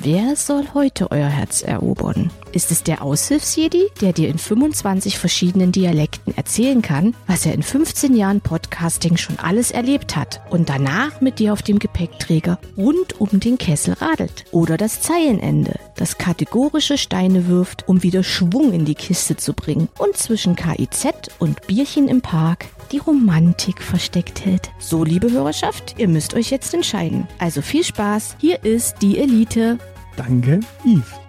[0.00, 2.30] Wer soll heute euer Herz erobern?
[2.52, 7.64] Ist es der Aushilfsjedi, der dir in 25 verschiedenen Dialekten erzählen kann, was er in
[7.64, 13.20] 15 Jahren Podcasting schon alles erlebt hat und danach mit dir auf dem Gepäckträger rund
[13.20, 14.44] um den Kessel radelt?
[14.52, 19.88] Oder das Zeilenende, das kategorische Steine wirft, um wieder Schwung in die Kiste zu bringen
[19.98, 21.08] und zwischen KIZ
[21.40, 24.70] und Bierchen im Park die Romantik versteckt hält.
[24.78, 27.28] So, liebe Hörerschaft, ihr müsst euch jetzt entscheiden.
[27.38, 29.78] Also viel Spaß, hier ist die Elite.
[30.16, 31.28] Danke, Yves.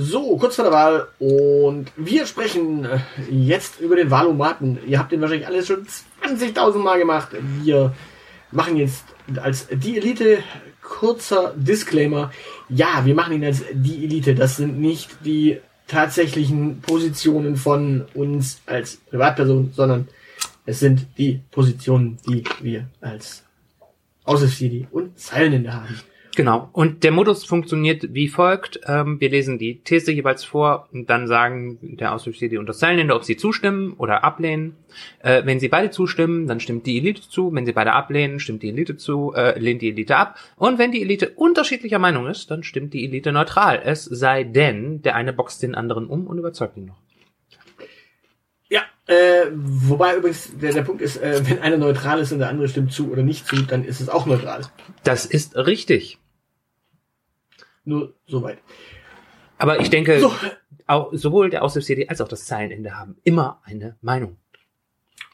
[0.00, 3.00] So, kurz vor der Wahl und wir sprechen äh,
[3.30, 4.78] jetzt über den Wahlomaten.
[4.86, 5.86] Ihr habt den wahrscheinlich alles schon
[6.22, 7.30] 20.000 Mal gemacht.
[7.64, 7.92] Wir
[8.52, 9.02] machen jetzt
[9.42, 10.38] als die Elite
[10.82, 12.30] kurzer Disclaimer.
[12.68, 14.34] Ja, wir machen ihn als die Elite.
[14.34, 20.08] Das sind nicht die tatsächlichen Positionen von uns als Privatperson, sondern
[20.66, 23.42] es sind die Positionen, die wir als
[24.24, 25.98] Aushilfsjedi und Seilende haben.
[26.38, 26.68] Genau.
[26.72, 28.78] Und der Modus funktioniert wie folgt.
[28.86, 33.24] Ähm, wir lesen die These jeweils vor und dann sagen der und das Seilende, ob
[33.24, 34.76] sie zustimmen oder ablehnen.
[35.18, 37.52] Äh, wenn sie beide zustimmen, dann stimmt die Elite zu.
[37.52, 40.38] Wenn sie beide ablehnen, stimmt die Elite zu, äh, lehnt die Elite ab.
[40.54, 43.82] Und wenn die Elite unterschiedlicher Meinung ist, dann stimmt die Elite neutral.
[43.84, 47.00] Es sei denn, der eine boxt den anderen um und überzeugt ihn noch.
[48.68, 52.48] Ja, äh, wobei übrigens der, der Punkt ist, äh, wenn einer neutral ist und der
[52.48, 54.62] andere stimmt zu oder nicht zu, dann ist es auch neutral.
[55.02, 56.20] Das ist richtig.
[57.88, 58.58] Nur soweit.
[59.56, 60.32] Aber ich denke, So.
[60.86, 64.36] auch sowohl der Aushilfs-CD als auch das Zeilenende haben immer eine Meinung.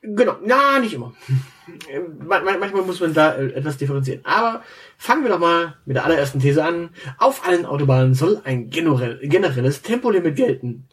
[0.02, 1.14] Genau, na, nicht immer.
[2.20, 4.20] Man- man- Manchmal muss man da äh, etwas differenzieren.
[4.24, 4.62] Aber
[4.98, 6.90] fangen wir doch mal mit der allerersten These an.
[7.18, 10.86] Auf allen Autobahnen soll ein generell, generelles Tempolimit gelten.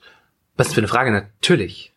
[0.58, 1.94] Was für eine Frage, natürlich.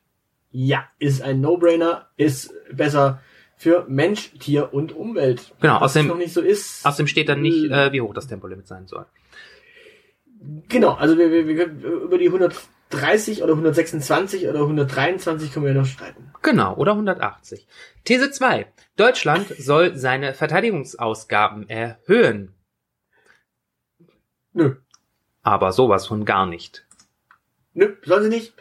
[0.50, 3.20] Ja, ist ein No-Brainer, ist besser
[3.56, 5.55] für Mensch, Tier und Umwelt.
[5.60, 6.84] Genau, außerdem- noch nicht so ist.
[6.84, 9.06] Außerdem steht dann nicht, äh, wie hoch das Tempolimit sein soll.
[10.68, 15.72] Genau, also wir, wir, wir können über die 130 oder 126 oder 123 können wir
[15.72, 16.30] ja noch streiten.
[16.42, 17.66] Genau, oder 180.
[18.05, 18.66] These 2.
[18.96, 22.52] Deutschland soll seine Verteidigungsausgaben erhöhen.
[24.52, 24.77] Nö,
[25.42, 26.86] Aber sowas von gar nicht.
[27.72, 28.54] nö, sollen sie nicht.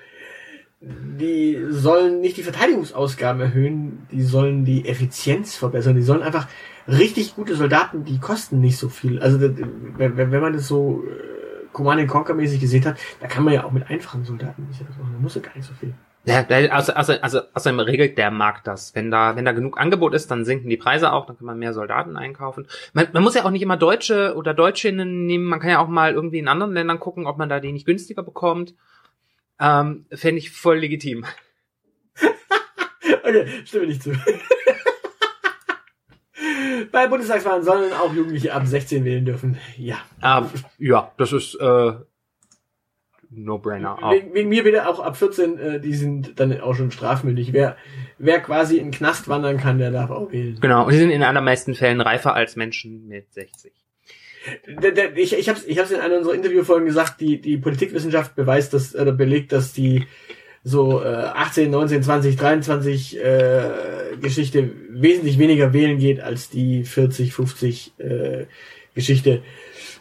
[0.82, 6.48] Die sollen nicht die Verteidigungsausgaben erhöhen, die sollen die Effizienz verbessern, die sollen einfach
[6.88, 9.20] richtig gute Soldaten, die kosten nicht so viel.
[9.20, 11.33] Also wenn man das so äh,
[11.74, 14.98] Command Conquer mäßig gesehen hat, da kann man ja auch mit einfachen Soldaten nicht das
[14.98, 15.94] machen, da muss ja gar nicht so viel.
[16.26, 18.96] Ja, weil also, also, also außerdem regelt der Markt das.
[18.96, 21.60] Wenn da, wenn da genug Angebot ist, dann sinken die Preise auch, dann kann man
[21.60, 22.66] mehr Soldaten einkaufen.
[22.94, 25.90] Man, man muss ja auch nicht immer Deutsche oder Deutschinnen nehmen, man kann ja auch
[25.90, 28.74] mal irgendwie in anderen Ländern gucken, ob man da die nicht günstiger bekommt.
[29.60, 31.26] Ähm, Fände ich voll legitim.
[33.26, 34.12] Okay, stimme nicht zu.
[36.94, 39.58] Bei Bundestagswahlen sollen auch Jugendliche ab 16 wählen dürfen.
[39.78, 39.98] Ja.
[40.24, 40.46] Ähm,
[40.78, 41.94] ja, das ist äh,
[43.32, 43.98] No-Brainer.
[44.12, 47.52] Wegen, wegen mir bitte auch ab 14, äh, die sind dann auch schon strafmündig.
[47.52, 47.78] Wer,
[48.20, 50.60] wer quasi in den Knast wandern kann, der darf auch wählen.
[50.62, 53.74] Genau, und die sind in allermeisten Fällen reifer als Menschen mit 60.
[54.68, 57.58] Der, der, ich ich habe es ich hab's in einer unserer Interviewfolgen gesagt, die, die
[57.58, 60.06] Politikwissenschaft beweist das, oder belegt, dass die
[60.64, 63.70] so äh, 18, 19, 20, 23 äh,
[64.22, 68.46] Geschichte wesentlich weniger wählen geht als die 40, 50 äh,
[68.96, 69.44] Geschichte.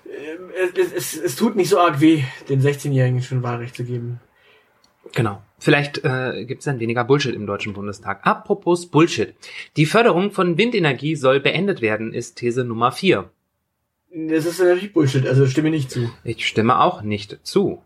[0.04, 4.20] Äh, es, es, es tut nicht so arg weh, den 16-Jährigen schon Wahlrecht zu geben.
[5.14, 5.42] Genau.
[5.58, 8.20] Vielleicht äh, gibt es dann weniger Bullshit im Deutschen Bundestag.
[8.26, 9.34] Apropos Bullshit.
[9.76, 13.30] Die Förderung von Windenergie soll beendet werden, ist These Nummer 4.
[14.14, 16.10] Das ist natürlich Bullshit, also stimme nicht zu.
[16.24, 17.82] Ich stimme auch nicht zu.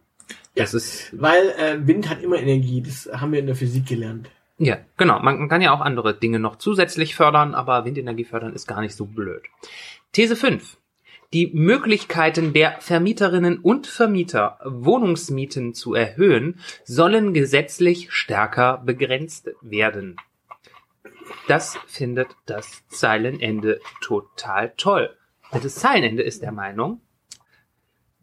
[0.54, 0.62] Ja.
[0.64, 4.30] Das ist, Weil äh, Wind hat immer Energie, das haben wir in der Physik gelernt.
[4.58, 5.20] ja, genau.
[5.20, 8.80] Man, man kann ja auch andere Dinge noch zusätzlich fördern, aber Windenergie fördern ist gar
[8.80, 9.42] nicht so blöd.
[10.12, 10.78] These 5.
[11.32, 20.16] Die Möglichkeiten der Vermieterinnen und Vermieter, Wohnungsmieten zu erhöhen, sollen gesetzlich stärker begrenzt werden.
[21.48, 25.16] Das findet das Zeilenende total toll.
[25.52, 27.00] Das Zeilenende ist der Meinung,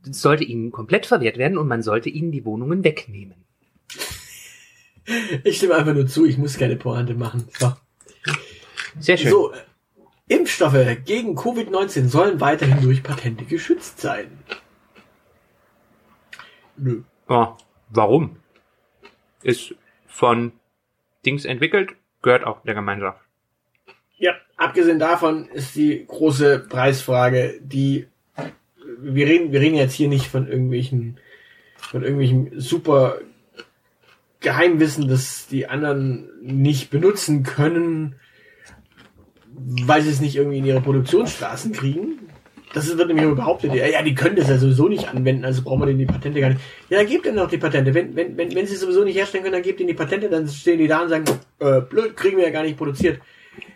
[0.03, 3.43] sollte ihnen komplett verwehrt werden und man sollte ihnen die Wohnungen wegnehmen.
[5.43, 7.47] Ich stimme einfach nur zu, ich muss keine Pointe machen.
[7.59, 7.73] So.
[8.99, 9.31] Sehr schön.
[9.31, 9.57] So, äh,
[10.27, 14.39] Impfstoffe gegen Covid-19 sollen weiterhin durch Patente geschützt sein.
[16.77, 17.03] Nö.
[17.27, 17.47] Oh,
[17.89, 18.37] warum?
[19.41, 19.75] Ist
[20.07, 20.53] von
[21.25, 23.19] Dings entwickelt, gehört auch der Gemeinschaft.
[24.17, 28.07] Ja, abgesehen davon ist die große Preisfrage, die
[29.01, 31.17] wir reden, wir reden jetzt hier nicht von irgendwelchen,
[31.77, 33.17] von irgendwelchen super
[34.39, 38.15] Geheimwissen, das die anderen nicht benutzen können,
[39.55, 42.19] weil sie es nicht irgendwie in ihre Produktionsstraßen kriegen.
[42.73, 45.85] Das wird nämlich behauptet, ja, die können das ja sowieso nicht anwenden, also brauchen wir
[45.85, 46.61] denen die Patente gar nicht.
[46.89, 47.93] Ja, dann gebt ihnen doch die Patente.
[47.93, 50.27] Wenn, wenn, wenn, wenn sie es sowieso nicht herstellen können, dann gebt ihnen die Patente,
[50.27, 51.25] dann stehen die da und sagen,
[51.59, 53.21] äh, blöd, kriegen wir ja gar nicht produziert.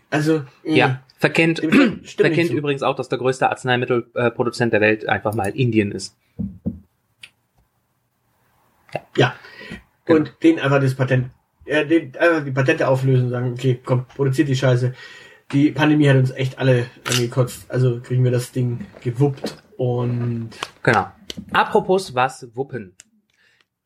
[0.10, 1.74] Also, mh, Ja, verkennt, stimmt-
[2.08, 6.16] stimmt verkennt übrigens auch, dass der größte Arzneimittelproduzent der Welt einfach mal Indien ist.
[9.16, 9.36] Ja.
[10.08, 11.30] Und denen einfach das Patent,
[11.66, 14.94] äh, den, einfach die Patente auflösen und sagen, okay, komm, produziert die Scheiße.
[15.52, 20.50] Die Pandemie hat uns echt alle angekotzt, also kriegen wir das Ding gewuppt und
[20.84, 21.08] Genau.
[21.54, 22.96] Apropos was wuppen.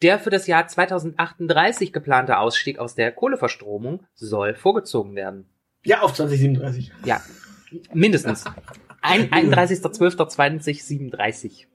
[0.01, 5.45] Der für das Jahr 2038 geplante Ausstieg aus der Kohleverstromung soll vorgezogen werden.
[5.83, 6.91] Ja, auf 2037.
[7.05, 7.21] Ja,
[7.93, 8.43] mindestens.
[9.01, 11.67] Ein- 31.12.2037.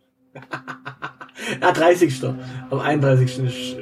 [1.61, 2.25] Ja, 30.
[2.71, 3.39] Am 31.
[3.45, 3.77] ist,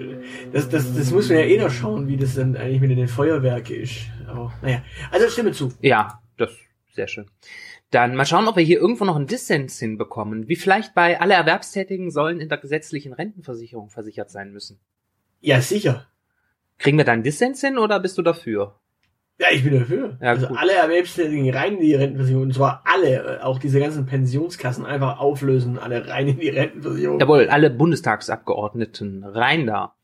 [0.52, 3.08] Das, das, das muss man ja eh noch schauen, wie das dann eigentlich mit den
[3.08, 4.06] Feuerwerken ist.
[4.26, 5.72] Aber naja, also stimme zu.
[5.80, 6.50] Ja, das
[6.92, 7.26] sehr schön.
[7.90, 10.48] Dann mal schauen, ob wir hier irgendwo noch einen Dissens hinbekommen.
[10.48, 14.80] Wie vielleicht bei alle Erwerbstätigen sollen in der gesetzlichen Rentenversicherung versichert sein müssen.
[15.40, 16.06] Ja, sicher.
[16.78, 18.80] Kriegen wir da einen Dissens hin oder bist du dafür?
[19.38, 20.16] Ja, ich bin dafür.
[20.20, 20.58] Ja, also gut.
[20.58, 22.44] alle Erwerbstätigen rein in die Rentenversicherung.
[22.44, 27.18] Und zwar alle, äh, auch diese ganzen Pensionskassen einfach auflösen, alle rein in die Rentenversicherung.
[27.18, 29.94] Jawohl, alle Bundestagsabgeordneten rein da.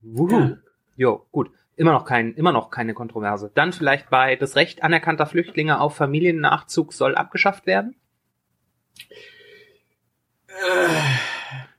[0.00, 0.32] Wuhu.
[0.32, 0.56] Ja.
[0.96, 1.50] Jo, gut.
[1.76, 3.50] Immer noch kein, immer noch keine Kontroverse.
[3.54, 7.94] Dann vielleicht bei das Recht anerkannter Flüchtlinge auf Familiennachzug soll abgeschafft werden.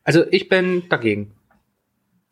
[0.03, 1.35] Also ich bin dagegen.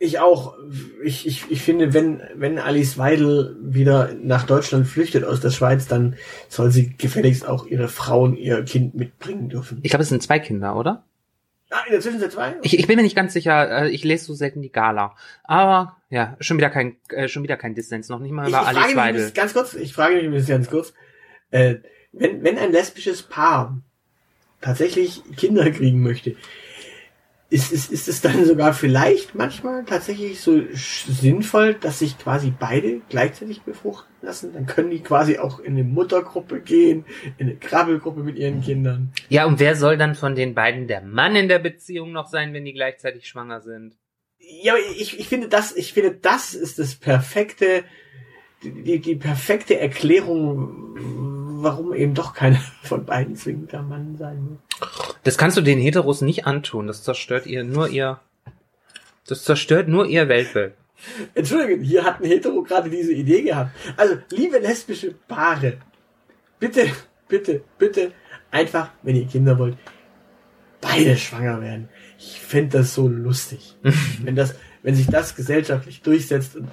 [0.04, 0.56] Ich auch.
[1.04, 5.86] Ich, ich, ich finde, wenn, wenn Alice Weidel wieder nach Deutschland flüchtet aus der Schweiz,
[5.88, 6.16] dann
[6.50, 9.78] soll sie gefälligst auch ihre Frau und ihr Kind mitbringen dürfen.
[9.84, 11.06] Ich glaube, es sind zwei Kinder, oder?
[11.70, 12.56] Ah, in der Zwischenzeit zwei?
[12.64, 13.84] Ich, ich bin mir nicht ganz sicher.
[13.84, 15.16] äh, Ich lese so selten die Gala.
[15.44, 18.10] Aber ja, schon wieder kein, äh, schon wieder kein Dissens.
[18.10, 19.16] Noch nicht mal ich, über ich Alice frage mich Weidel.
[19.22, 20.94] übrigens ganz kurz, ich frage mich ganz kurz,
[21.52, 21.76] äh,
[22.12, 23.78] wenn, wenn ein lesbisches Paar
[24.62, 26.36] tatsächlich Kinder kriegen möchte,
[27.52, 33.02] ist, ist, ist es dann sogar vielleicht manchmal tatsächlich so sinnvoll, dass sich quasi beide
[33.10, 34.54] gleichzeitig befruchten lassen?
[34.54, 37.04] Dann können die quasi auch in eine Muttergruppe gehen,
[37.38, 39.12] in eine Krabbelgruppe mit ihren Kindern.
[39.28, 42.54] Ja, und wer soll dann von den beiden der Mann in der Beziehung noch sein,
[42.54, 43.98] wenn die gleichzeitig schwanger sind?
[44.40, 47.84] Ja, ich, ich finde das, ich finde das ist das perfekte,
[48.64, 51.31] die, die perfekte Erklärung,
[51.64, 54.90] warum eben doch keiner von beiden zwingend der Mann sein muss.
[55.24, 56.88] Das kannst du den Heteros nicht antun.
[56.88, 58.20] Das zerstört ihr nur ihr.
[59.28, 60.74] Das zerstört nur ihr Weltbild.
[61.34, 63.72] Entschuldigung, hier hat ein Hetero gerade diese Idee gehabt.
[63.98, 65.78] Also, liebe lesbische Paare,
[66.60, 66.92] bitte,
[67.28, 68.12] bitte, bitte,
[68.52, 69.78] einfach, wenn ihr Kinder wollt,
[70.80, 71.90] beide schwanger werden.
[72.20, 73.78] Ich fände das so lustig.
[74.24, 76.70] wenn das, wenn sich das gesellschaftlich durchsetzt und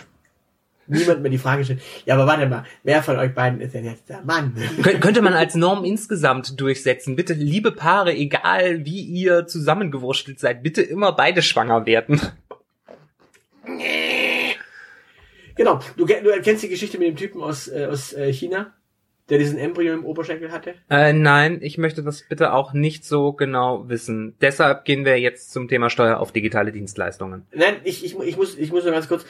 [0.88, 3.84] niemand mehr die Frage stellt, ja, aber warte mal, wer von euch beiden ist denn
[3.84, 4.54] jetzt der Mann?
[4.82, 7.16] Kön könnte man als Norm insgesamt durchsetzen.
[7.16, 12.20] Bitte, liebe Paare, egal wie ihr zusammengewurschtelt seid, bitte immer beide schwanger werden.
[15.54, 18.72] Genau, du, du kennst die Geschichte mit dem Typen aus, äh, aus äh, China,
[19.28, 20.74] der diesen Embryo im Oberschenkel hatte?
[20.88, 24.34] Äh, nein, ich möchte das bitte auch nicht so genau wissen.
[24.40, 27.46] Deshalb gehen wir jetzt zum Thema Steuer auf digitale Dienstleistungen.
[27.52, 29.26] Nein, ich, ich, ich, muss, ich muss nur ganz kurz,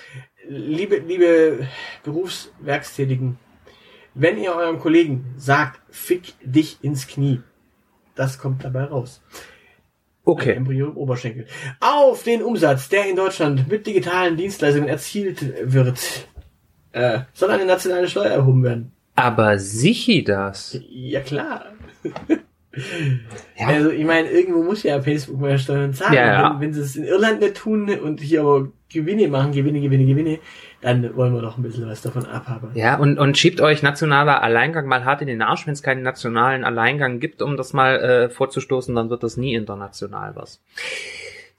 [0.48, 1.66] liebe, liebe
[2.04, 3.38] Berufswerkstätigen,
[4.14, 7.40] wenn ihr eurem Kollegen sagt, fick dich ins Knie,
[8.14, 9.22] das kommt dabei raus.
[9.32, 10.52] Ein Okay.
[10.52, 11.46] Embryo im Oberschenkel.
[11.80, 15.98] Auf den Umsatz, der in Deutschland mit digitalen Dienstleistungen erzielt wird,
[16.92, 18.92] äh, soll eine nationale Steuer erhoben werden.
[19.18, 20.80] Aber sichi das.
[20.88, 21.66] Ja klar.
[23.56, 23.66] Ja.
[23.66, 26.14] Also ich meine, irgendwo muss ja Facebook mal Steuern zahlen.
[26.14, 26.52] Ja, ja.
[26.52, 30.06] Wenn, wenn sie es in Irland nicht tun und hier aber Gewinne machen, Gewinne, Gewinne,
[30.06, 30.38] Gewinne,
[30.80, 32.70] dann wollen wir doch ein bisschen was davon abhaben.
[32.74, 35.66] Ja, und, und schiebt euch nationaler Alleingang mal hart in den Arsch.
[35.66, 39.54] Wenn es keinen nationalen Alleingang gibt, um das mal äh, vorzustoßen, dann wird das nie
[39.54, 40.62] international was.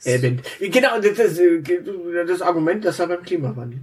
[0.05, 1.41] Äh, wenn, genau, das, das,
[2.27, 3.79] das Argument, das war beim Klimawandel.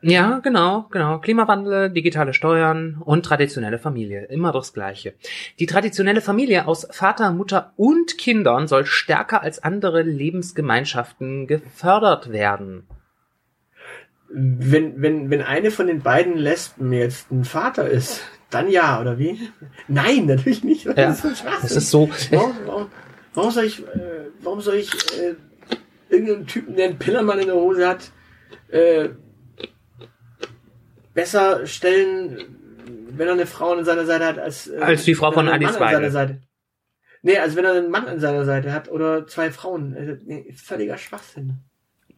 [0.00, 1.18] Ja, genau, genau.
[1.18, 4.26] Klimawandel, digitale Steuern und traditionelle Familie.
[4.26, 5.14] Immer das Gleiche.
[5.58, 12.86] Die traditionelle Familie aus Vater, Mutter und Kindern soll stärker als andere Lebensgemeinschaften gefördert werden.
[14.30, 19.18] Wenn, wenn, wenn eine von den beiden Lesben jetzt ein Vater ist, dann ja, oder
[19.18, 19.50] wie?
[19.88, 20.86] Nein, natürlich nicht.
[20.86, 21.50] Das Ja, ist so.
[21.60, 22.10] Das ist so.
[22.30, 22.86] Warum, warum,
[23.34, 25.34] warum soll ich, äh, warum soll ich äh,
[26.08, 28.12] irgendeinen Typen, der einen Pillermann in der Hose hat,
[28.70, 29.08] äh,
[31.18, 32.38] besser stellen,
[33.10, 35.72] wenn er eine Frau an seiner Seite hat, als, äh, Als die Frau von Alice
[35.72, 36.10] Mann an seiner Weidel.
[36.12, 36.40] Seite?
[37.22, 40.52] Nee, also wenn er einen Mann an seiner Seite hat oder zwei Frauen, also, nee,
[40.52, 41.58] völliger Schwachsinn.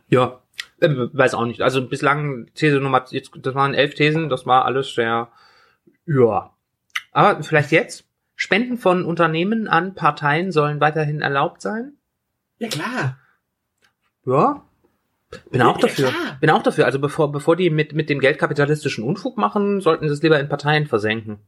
[0.09, 0.42] Ja,
[0.80, 1.62] äh, weiß auch nicht.
[1.62, 5.28] Also bislang These Nummer, jetzt, das waren elf Thesen, das war alles sehr,
[6.04, 6.54] ja.
[7.12, 8.04] Aber vielleicht jetzt?
[8.37, 11.95] Spenden von Unternehmen an Parteien sollen weiterhin erlaubt sein?
[12.59, 13.19] Ja klar.
[14.26, 14.62] Ja.
[15.50, 16.08] Bin auch Ja, dafür.
[16.08, 16.37] klar.
[16.40, 16.87] Bin auch dafür.
[16.87, 20.49] Also bevor, bevor die mit, mit dem geldkapitalistischen Unfug machen, sollten sie es lieber in
[20.49, 21.38] Parteien versenken.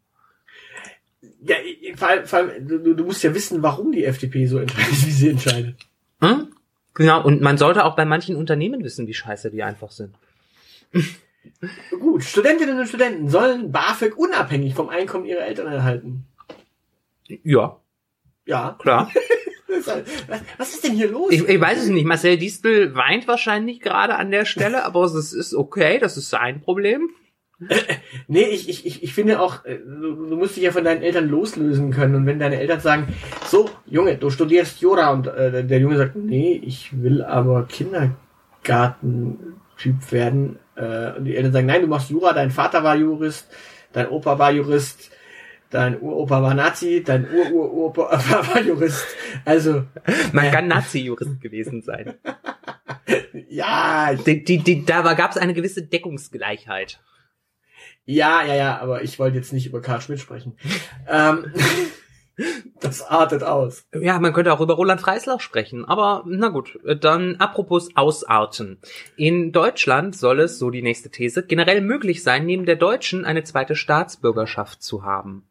[1.44, 1.56] Ja,
[1.96, 5.10] vor allem, vor allem du, du musst ja wissen, warum die FDP so entscheidet, wie
[5.10, 5.74] sie entscheidet.
[6.20, 6.48] Hm?
[6.94, 10.14] Genau, und man sollte auch bei manchen Unternehmen wissen, wie scheiße die einfach sind.
[11.98, 16.26] Gut, Studentinnen und Studenten sollen BAföG unabhängig vom Einkommen ihrer Eltern erhalten.
[17.42, 17.78] Ja,
[18.46, 18.76] Ja.
[18.78, 19.11] klar.
[20.58, 21.32] Was, ist denn hier los?
[21.32, 22.04] Ich, ich weiß es nicht.
[22.04, 26.61] Marcel Distel weint wahrscheinlich gerade an der Stelle, aber es ist okay, das ist sein
[26.61, 27.11] Problem.
[28.28, 31.02] Nee, ich, ich, ich, ich finde auch, äh, du, du musst dich ja von deinen
[31.02, 32.14] Eltern loslösen können.
[32.14, 33.08] Und wenn deine Eltern sagen,
[33.46, 40.11] so, Junge, du studierst Jura und äh, der Junge sagt, nee, ich will aber Kindergartentyp
[40.11, 40.58] werden.
[40.76, 43.49] Äh, und die Eltern sagen, nein, du machst Jura, dein Vater war Jurist,
[43.92, 45.11] dein Opa war Jurist,
[45.73, 49.05] dein Uropa war Nazi, dein Ururopa war Jurist.
[49.45, 49.85] Also,
[50.33, 52.14] Man kann Nazi-Jurist gewesen sein.
[53.49, 57.00] ja, Die, die, die, da gab es eine gewisse Deckungsgleichheit.
[58.05, 60.57] ja, ja, ja, aber ich wollte jetzt nicht über Karl Schmidt sprechen.
[61.09, 61.52] ähm,
[62.81, 63.85] das artet aus.
[63.95, 68.79] Ja, man könnte auch über Roland Freislauch sprechen, aber na gut, dann apropos Ausarten.
[69.17, 73.45] In Deutschland soll es, so die nächste These, generell möglich sein, neben der deutschen eine
[73.45, 75.47] zweite Staatsbürgerschaft zu haben.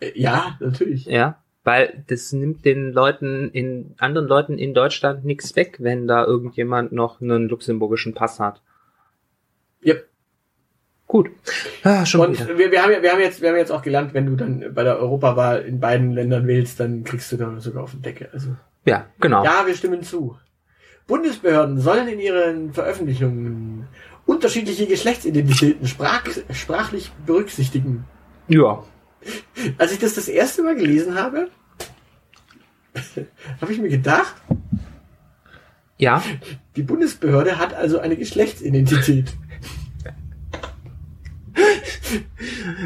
[0.00, 1.06] Äh, Ja, natürlich.
[1.06, 6.24] Ja, weil das nimmt den Leuten in anderen Leuten in Deutschland nichts weg, wenn da
[6.24, 8.62] irgendjemand noch einen luxemburgischen Pass hat.
[9.84, 10.06] Yep.
[11.06, 11.30] Gut.
[11.84, 12.58] Ah, schon Und wieder.
[12.58, 14.74] wir, wir, haben, ja- wir, haben jetzt, wir haben jetzt auch gelernt, wenn du dann
[14.74, 18.28] bei der Europawahl in beiden Ländern wählst, dann kriegst du da sogar auf den Decke.
[18.32, 19.42] Also Ja, genau.
[19.44, 20.36] ja, wir stimmen zu.
[21.06, 23.86] Bundesbehörden sollen in ihren Veröffentlichungen
[24.26, 28.04] unterschiedliche Geschlechtsidentitäten sprach, sprachlich berücksichtigen.
[28.48, 28.82] Ja.
[29.78, 31.50] Als ich das das erste Mal gelesen habe,
[33.60, 34.34] habe ich mir gedacht,
[35.98, 36.22] Ja.
[36.76, 39.34] die Bundesbehörde hat also eine Geschlechtsidentität.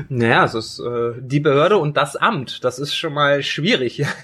[0.08, 2.64] Naja, es ist äh, die Behörde und das Amt.
[2.64, 4.04] Das ist schon mal schwierig.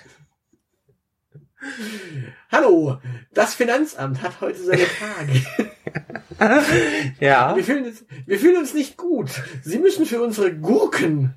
[2.51, 2.99] Hallo,
[3.35, 4.85] das Finanzamt hat heute seine
[6.39, 6.65] Tage.
[7.21, 7.55] ja.
[7.55, 9.31] Wir fühlen, uns, wir fühlen uns nicht gut.
[9.63, 11.35] Sie müssen für unsere Gurken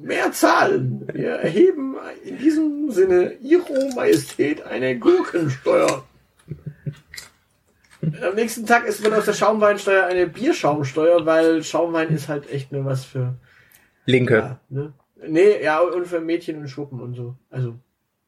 [0.00, 1.08] mehr zahlen.
[1.12, 6.04] Wir erheben in diesem Sinne Ihre Majestät eine Gurkensteuer.
[8.00, 12.70] Am nächsten Tag ist wird aus der Schaumweinsteuer eine Bierschaumsteuer, weil Schaumwein ist halt echt
[12.70, 13.34] nur was für.
[14.06, 14.36] Linke.
[14.36, 14.92] Ja, ne?
[15.26, 17.34] Nee, ja, und für Mädchen und Schuppen und so.
[17.50, 17.74] Also.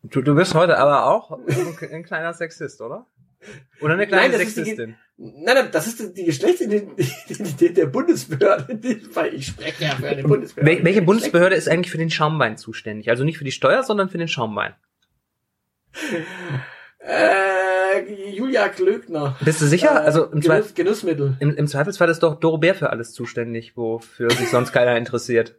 [0.03, 3.07] Du, du bist heute aber auch ein, ein kleiner Sexist, oder?
[3.81, 4.97] Oder eine kleine Nein, das ist die- Sexistin.
[5.17, 9.01] Nein, nein, das ist die Geschlechtsidentität der Bundesbehörde.
[9.13, 9.35] Fall.
[9.35, 10.77] Ich spreche ja für eine Bundesbehörde.
[10.79, 13.11] Wel welche Bundesbehörde ist eigentlich für den Schaumwein zuständig?
[13.11, 14.75] Also nicht für die Steuer, sondern für den Schaumwein.
[17.01, 19.37] Äh, Julia Klöckner.
[19.45, 19.93] Bist du sicher?
[19.93, 21.37] Äh, also im, Genuss, Genussmittel.
[21.41, 25.57] im, im Zweifelsfall ist doch Doro Bär für alles zuständig, wofür sich sonst keiner interessiert.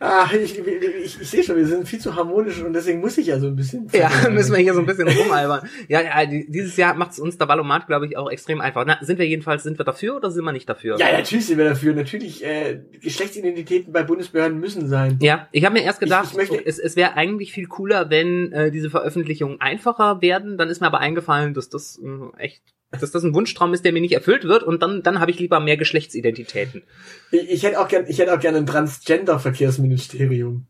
[0.00, 3.26] Ah, ich, ich, ich, sehe schon, wir sind viel zu harmonisch und deswegen muss ich
[3.26, 3.88] ja so ein bisschen.
[3.92, 5.68] Ja, müssen wir hier so ein bisschen rumalbern.
[5.88, 8.84] Ja, ja die- dieses Jahr macht es uns der Ballomat, glaube ich, auch extrem einfach.
[8.86, 10.98] Na, sind wir jedenfalls, sind wir dafür oder sind wir nicht dafür?
[10.98, 11.94] Ja, natürlich sind wir dafür.
[11.94, 15.18] Natürlich, äh, Geschlechtsidentitäten bei Bundesbehörden müssen sein.
[15.22, 18.10] Ja, ich habe mir erst gedacht, Ich- ich möchte- es, es wäre eigentlich viel cooler,
[18.10, 20.58] wenn äh, diese Veröffentlichungen einfacher werden.
[20.58, 23.92] Dann ist mir aber eingefallen, dass das äh, echt, dass das ein Wunschtraum ist, der
[23.92, 24.62] mir nicht erfüllt wird.
[24.62, 26.84] Und dann, dann habe ich lieber mehr Geschlechtsidentitäten.
[27.30, 30.66] Ich, ich hätte auch gern, ich hätte auch gerne ein Transgender-Verkehrsministerium.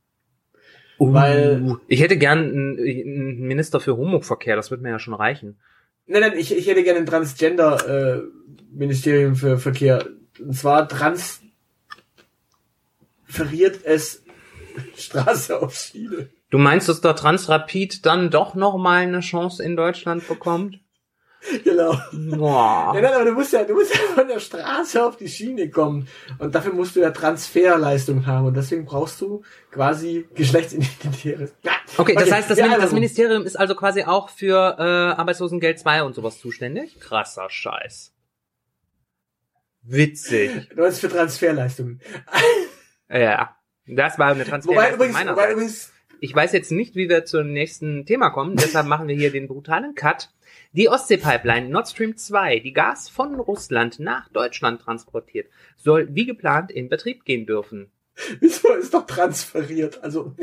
[0.99, 4.57] Uh, Weil- ich hätte gern einen, einen Minister für Homoverkehr.
[4.57, 5.61] Das wird mir ja schon reichen.
[6.07, 10.09] Nein, nein, ich, ich hätte gerne ein Transgender-Ministerium für Verkehr.
[10.41, 11.45] Und zwar transferiert
[13.85, 14.25] es
[14.97, 16.31] Straße auf Schiene.
[16.51, 20.81] Du meinst, dass der Transrapid dann doch noch mal eine Chance in Deutschland bekommt?
[21.65, 21.97] Genau.
[22.13, 22.93] Boah.
[22.95, 25.71] Nein, nein, aber du musst ja, du musst ja von der Straße auf die Schiene
[25.71, 26.09] kommen.
[26.39, 28.47] Und dafür musst du ja Transferleistung haben.
[28.47, 31.55] Und deswegen brauchst du quasi Geschlechtsidentitäres.
[31.63, 34.77] Ja, Okay, das heißt, das, ja, Min das also- Ministerium ist also quasi auch für
[34.79, 37.01] äh, Arbeitslosengeld 2 und sowas zuständig?
[37.01, 38.13] Krasser Scheiß.
[39.83, 40.69] Witzig.
[40.75, 42.01] Du meinst für Transferleistungen.
[43.11, 43.57] Ja.
[43.87, 47.53] Das war eine Wobei Transferleistung übrigens, wobei übrigens, Ich weiß jetzt nicht, wie wir zum
[47.53, 50.31] nächsten Thema kommen, deshalb machen wir hier den brutalen Cut.
[50.73, 56.71] Die Ostsee-Pipeline Nord Stream 2, die Gas von Russland nach Deutschland transportiert, soll wie geplant
[56.71, 57.91] in Betrieb gehen dürfen.
[58.41, 60.03] wieso ist doch transferiert?
[60.03, 60.35] Also,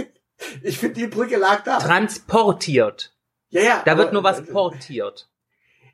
[0.63, 1.77] Ich finde, die Brücke lag da.
[1.79, 3.13] Transportiert.
[3.49, 3.81] ja, ja.
[3.85, 5.29] Da wird nur was portiert.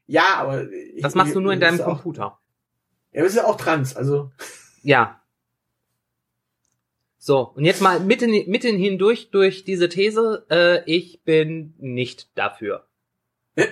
[0.07, 0.69] Ja, aber.
[0.71, 2.39] ich- Das machst du nur in deinem auch, Computer.
[3.11, 4.31] Ja, das ist ja auch trans, also.
[4.83, 5.20] Ja.
[7.23, 12.87] So, und jetzt mal mitten, mitten hindurch durch diese These, äh, ich bin nicht dafür.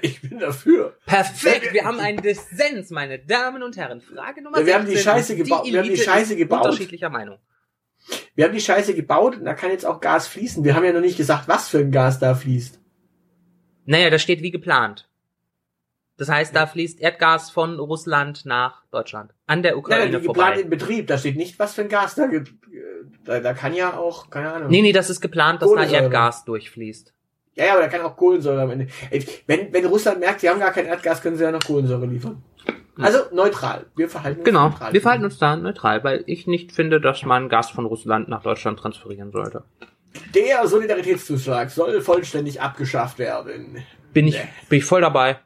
[0.03, 0.95] Ich bin dafür.
[1.07, 4.01] Perfekt, wir haben einen Dissens, meine Damen und Herren.
[4.01, 5.03] Frage Nummer Ja, wir haben die 16.
[5.11, 6.65] Scheiße gebaut- wir haben die Scheiße gebaut.
[6.65, 7.39] Unterschiedlicher Meinung.
[8.35, 10.63] Wir haben die Scheiße gebaut und da kann jetzt auch Gas fließen.
[10.63, 12.79] Wir haben ja noch nicht gesagt, was für ein Gas da fließt.
[13.85, 15.08] Naja, das steht wie geplant.
[16.19, 19.31] Das heißt, da fließt Erdgas von Russland nach Deutschland.
[19.47, 20.61] An der Ukraine nein, geplant vorbei.
[20.61, 21.07] in Betrieb.
[21.07, 22.53] Da steht nicht, was für ein Gas da gibt.
[23.23, 24.69] Da, da kann ja auch, keine Ahnung.
[24.69, 25.83] Nee, nee, das ist geplant, dass da.
[25.85, 27.13] Erdgas durchfließt.
[27.55, 28.87] Ja, ja, aber da kann auch Kohlensäure am Ende.
[29.47, 32.43] Wenn, wenn Russland merkt, sie haben gar kein Erdgas, können sie ja noch Kohlensäure liefern.
[32.97, 33.85] Also neutral.
[33.95, 34.91] Wir verhalten uns Genau, neutral.
[34.93, 38.43] wir verhalten uns da neutral, weil ich nicht finde, dass man Gas von Russland nach
[38.43, 39.63] Deutschland transferieren sollte.
[40.35, 43.83] Der Solidaritätszuschlag soll vollständig abgeschafft werden.
[44.13, 44.49] Bin ich, Nee.
[44.67, 45.39] bin ich voll dabei.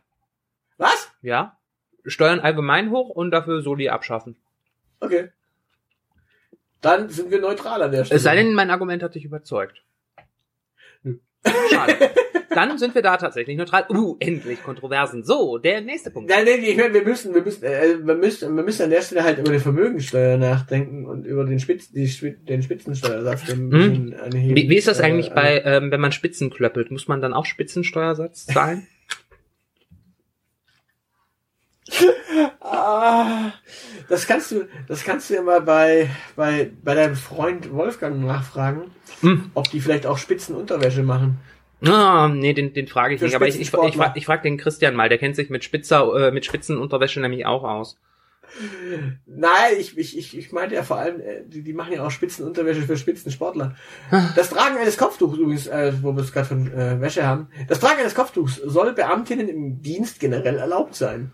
[0.78, 1.12] Was?
[1.22, 1.58] Ja?
[2.06, 4.36] Steuern allgemein hoch und dafür Soli abschaffen.
[5.00, 5.30] Okay.
[6.82, 8.18] Dann sind wir neutral an der Stelle.
[8.18, 9.84] Es sei denn, mein Argument hat dich überzeugt.
[11.04, 11.18] Nö.
[11.72, 12.12] Schade.
[12.56, 13.86] Dann sind wir da tatsächlich neutral.
[13.90, 15.24] Uh, endlich Kontroversen.
[15.24, 16.30] So, der nächste Punkt.
[16.30, 19.02] Nein, nein, ich meine, wir müssen, wir müssen, äh, wir müssen, wir müssen an der
[19.02, 22.06] Stelle halt über die Vermögensteuer nachdenken und über den Spitz, die,
[22.48, 24.16] den Spitzensteuersatz, den Hm?
[24.22, 24.56] anheben.
[24.56, 26.92] Wie, wie ist das Äh, eigentlich äh, bei, ähm, wenn man Spitzen klöppelt?
[26.92, 28.88] Muss man dann auch Spitzensteuersatz zahlen?
[32.62, 33.52] Ah,
[34.10, 38.92] das kannst du, das kannst du ja mal bei, bei, bei deinem Freund Wolfgang nachfragen,
[39.22, 39.52] Hm.
[39.54, 41.40] ob die vielleicht auch Spitzenunterwäsche machen.
[41.86, 43.36] Ah, nee, den, den frage ich Für nicht.
[43.36, 45.10] Aber ich, ich, ich, frage ich frag den Christian mal.
[45.10, 47.98] Der kennt sich mit Spitzer, äh, mit Spitzenunterwäsche nämlich auch aus.
[49.26, 52.12] Nein, ich, ich, ich, ich meinte ja vor allem, äh, die, die machen ja auch
[52.12, 53.76] Spitzenunterwäsche für Spitzensportler.
[54.36, 57.80] Das Tragen eines Kopftuchs übrigens, äh, wo wir es gerade von äh, Wäsche haben, das
[57.80, 61.32] Tragen eines Kopftuchs soll Beamtinnen im Dienst generell erlaubt sein.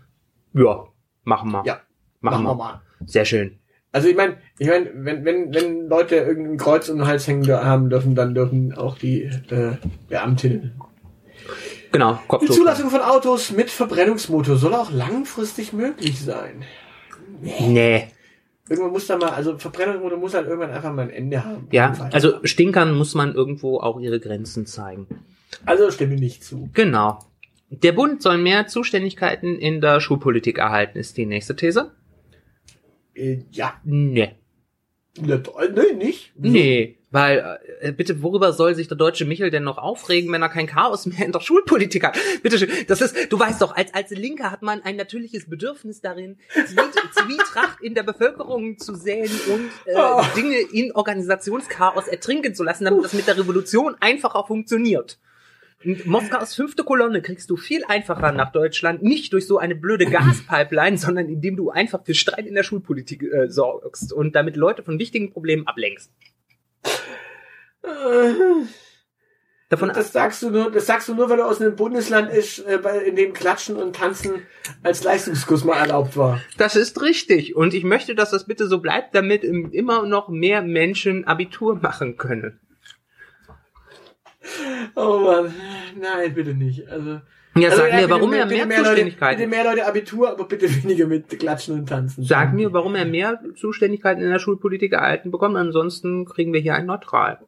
[0.54, 0.86] Ja,
[1.24, 1.64] machen wir.
[1.66, 1.80] Ja,
[2.22, 2.56] machen, Machen wir.
[2.56, 2.82] mal.
[3.06, 3.60] Sehr schön.
[3.92, 7.48] Also ich meine, ich meine, wenn, wenn, wenn Leute irgendein Kreuz um den Hals hängen
[7.52, 10.80] haben dürfen, dann dürfen auch die äh, Beamtinnen.
[11.92, 12.56] Genau, Die Kopftuch.
[12.56, 16.64] Zulassung von Autos mit Verbrennungsmotor soll auch langfristig möglich sein.
[17.42, 18.08] Nee.
[18.70, 21.68] Irgendwann muss da mal, also Verbrennungsmotor muss halt irgendwann einfach mal ein Ende haben.
[21.72, 25.08] Ja, also Stinkern muss man irgendwo auch ihre Grenzen zeigen.
[25.66, 26.70] Also stimme nicht zu.
[26.74, 27.18] Genau.
[27.70, 31.92] Der Bund soll mehr Zuständigkeiten in der Schulpolitik erhalten, ist die nächste These?
[33.14, 33.80] Äh, ja.
[33.84, 34.32] Nee.
[35.20, 35.44] Ne,
[35.76, 36.32] nee, nicht.
[36.38, 36.96] Nee.
[37.12, 40.68] Weil, äh, bitte, worüber soll sich der deutsche Michel denn noch aufregen, wenn er kein
[40.68, 42.16] Chaos mehr in der Schulpolitik hat?
[42.44, 46.02] Bitte schön, das ist, du weißt doch, als, als Linker hat man ein natürliches Bedürfnis
[46.02, 46.78] darin, Zwie-
[47.26, 50.22] Zwietracht in der Bevölkerung zu säen und äh, Oh.
[50.36, 55.18] Dinge in Organisationschaos ertrinken zu lassen, damit das mit der Revolution einfacher funktioniert.
[56.06, 60.98] Moskaus fünfte Kolonne kriegst du viel einfacher nach Deutschland, nicht durch so eine blöde Gaspipeline,
[60.98, 65.00] sondern indem du einfach für Streit in der Schulpolitik äh, sorgst und damit Leute von
[65.00, 66.12] wichtigen Problemen ablenkst.
[67.84, 68.34] Äh,
[69.70, 72.58] Davon Das sagst du nur, das sagst du nur, weil du aus einem Bundesland ist,
[72.68, 74.42] äh, bei- in dem Klatschen und Tanzen
[74.82, 76.42] als Leistungskurs mal erlaubt war.
[76.58, 77.56] Das ist richtig.
[77.56, 81.76] Und ich möchte, dass das bitte so bleibt, damit im- immer noch mehr Menschen Abitur
[81.76, 82.60] machen können.
[84.96, 85.54] Oh Mann,
[86.00, 86.88] nein, bitte nicht.
[86.90, 87.22] Also,
[87.56, 89.38] Ja, also, sag mir, warum er mehr Leute, Zuständigkeiten.
[89.38, 92.24] bitte mehr Leute Abitur, aber bitte weniger mit Klatschen und Tanzen.
[92.24, 95.58] Sag mir, warum er mehr Zuständigkeiten in der Schulpolitik erhalten bekommt.
[95.58, 97.40] Ansonsten kriegen wir hier ein Neutral.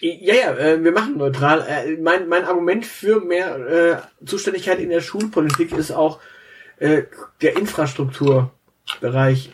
[0.00, 1.60] Ja, ja, äh, wir machen neutral.
[1.68, 3.56] Äh, mein, mein Argument für mehr
[4.22, 6.20] äh, Zuständigkeit in der Schulpolitik ist auch
[6.78, 7.02] äh,
[7.42, 9.52] der Infrastrukturbereich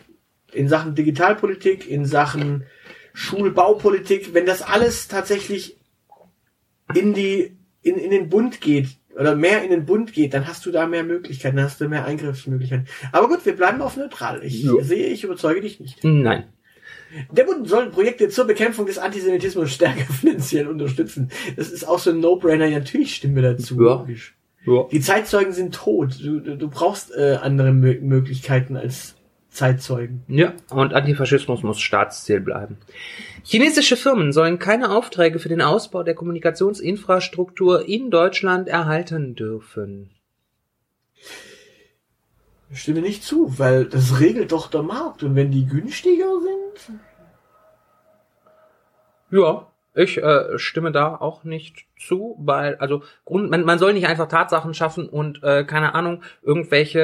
[0.53, 2.65] in Sachen Digitalpolitik, in Sachen
[3.13, 4.33] Schulbaupolitik.
[4.33, 5.76] Wenn das alles tatsächlich
[6.93, 10.65] in die in, in den Bund geht oder mehr in den Bund geht, dann hast
[10.65, 12.87] du da mehr Möglichkeiten, dann hast du mehr Eingriffsmöglichkeiten.
[13.11, 14.43] Aber gut, wir bleiben auf neutral.
[14.43, 14.73] Ich Ja.
[14.81, 16.03] sehe, ich überzeuge dich nicht.
[16.03, 16.45] Nein.
[17.31, 21.29] Der Bund soll Projekte zur Bekämpfung des Antisemitismus stärker finanziell unterstützen.
[21.55, 22.65] Das ist auch so ein No-Brainer.
[22.65, 23.75] Ja, natürlich stimmen wir dazu.
[23.75, 23.93] Ja.
[23.95, 24.35] Logisch.
[24.65, 24.83] Ja.
[24.91, 26.19] Die Zeitzeugen sind tot.
[26.21, 29.15] Du, du, du brauchst äh, andere Mö Möglichkeiten als
[29.57, 30.23] Zeitzeugen.
[30.27, 32.77] Ja, und Antifaschismus muss Staatsziel bleiben.
[33.43, 40.11] Chinesische Firmen sollen keine Aufträge für den Ausbau der Kommunikationsinfrastruktur in Deutschland erhalten dürfen.
[42.69, 45.23] Ich stimme nicht zu, weil das regelt doch der Markt.
[45.23, 46.99] Und wenn die günstiger sind,
[49.29, 49.67] Ja,
[49.97, 54.27] Ich äh, stimme da auch nicht zu, weil, also Grund, man, man soll nicht einfach
[54.27, 56.99] Tatsachen schaffen und, äh, keine Ahnung, irgendwelche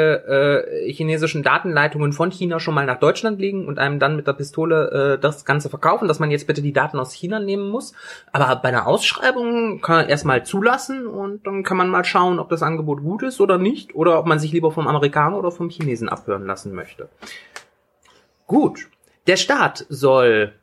[0.78, 4.34] äh, chinesischen Datenleitungen von China schon mal nach Deutschland liegen und einem dann mit der
[4.34, 7.96] Pistole äh, das Ganze verkaufen, dass man jetzt bitte die Daten aus China nehmen muss.
[8.32, 12.50] Aber bei einer Ausschreibung kann man erstmal zulassen und dann kann man mal schauen, ob
[12.50, 15.70] das Angebot gut ist oder nicht, oder ob man sich lieber vom Amerikaner oder vom
[15.70, 17.10] Chinesen abhören lassen möchte.
[18.46, 18.88] Gut.
[19.26, 20.54] Der Staat soll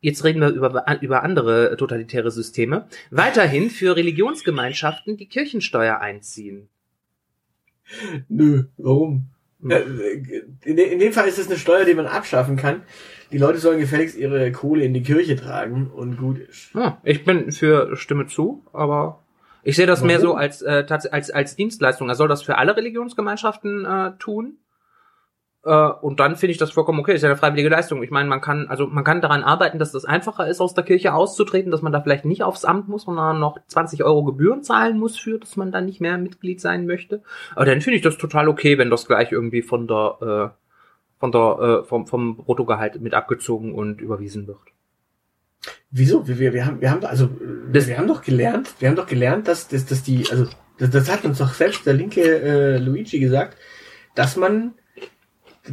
[0.00, 6.68] jetzt reden wir über, über andere totalitäre Systeme, weiterhin für Religionsgemeinschaften die Kirchensteuer einziehen.
[8.28, 9.26] Nö, warum?
[9.60, 9.70] Hm.
[10.62, 12.82] In, de- in dem Fall ist es eine Steuer, die man abschaffen kann.
[13.32, 16.72] Die Leute sollen gefälligst ihre Kohle in die Kirche tragen und gut ist.
[16.74, 19.22] Ja, ich bin für Stimme zu, aber
[19.64, 20.30] ich sehe das mehr Warum?
[20.30, 22.08] so als, äh, als, als Dienstleistung.
[22.08, 24.58] Er soll das für alle Religionsgemeinschaften äh, tun.
[25.68, 27.14] Äh, und dann finde ich das vollkommen okay.
[27.14, 28.02] Ist ja eine freiwillige Leistung.
[28.02, 30.84] Ich meine, man kann, also man kann daran arbeiten, dass das einfacher ist, aus der
[30.84, 34.62] Kirche auszutreten, dass man da vielleicht nicht aufs Amt muss, sondern noch 20 Euro Gebühren
[34.62, 37.22] zahlen muss für, dass man da nicht mehr Mitglied sein möchte.
[37.54, 41.32] Aber dann finde ich das total okay, wenn das gleich irgendwie von der, äh, von
[41.32, 44.58] der, äh, vom, vom Bruttogehalt mit abgezogen und überwiesen wird.
[45.90, 46.26] Wieso?
[46.26, 47.28] Wir, wir, wir haben, wir haben, also,
[47.72, 50.46] Das- wir haben doch gelernt, wir haben doch gelernt, dass, dass, dass die, also,
[50.78, 53.56] das, das hat uns doch selbst der linke äh, Luigi gesagt,
[54.14, 54.74] dass man,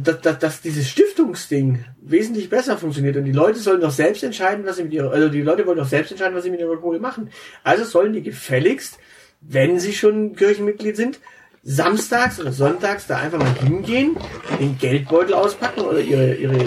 [0.02, 4.64] dass, dass, dass dieses Stiftungsding wesentlich besser funktioniert und die Leute sollen doch selbst entscheiden,
[4.66, 6.76] was sie mit ihrer, also die Leute wollen doch selbst entscheiden, was sie mit ihrer
[6.76, 7.30] Kohle machen.
[7.62, 8.98] Also sollen die gefälligst,
[9.40, 11.20] wenn sie schon Kirchenmitglied sind,
[11.62, 14.16] samstags oder sonntags da einfach mal hingehen,
[14.60, 16.58] den Geldbeutel auspacken oder ihre, ihre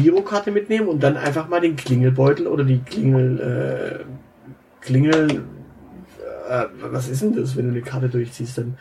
[0.00, 4.04] Girokarte mitnehmen und dann einfach mal den Klingelbeutel oder die Klingel, äh,
[4.80, 5.44] Klingel,
[6.48, 8.56] äh, was ist denn das, wenn du eine Karte durchziehst?
[8.56, 8.78] Dann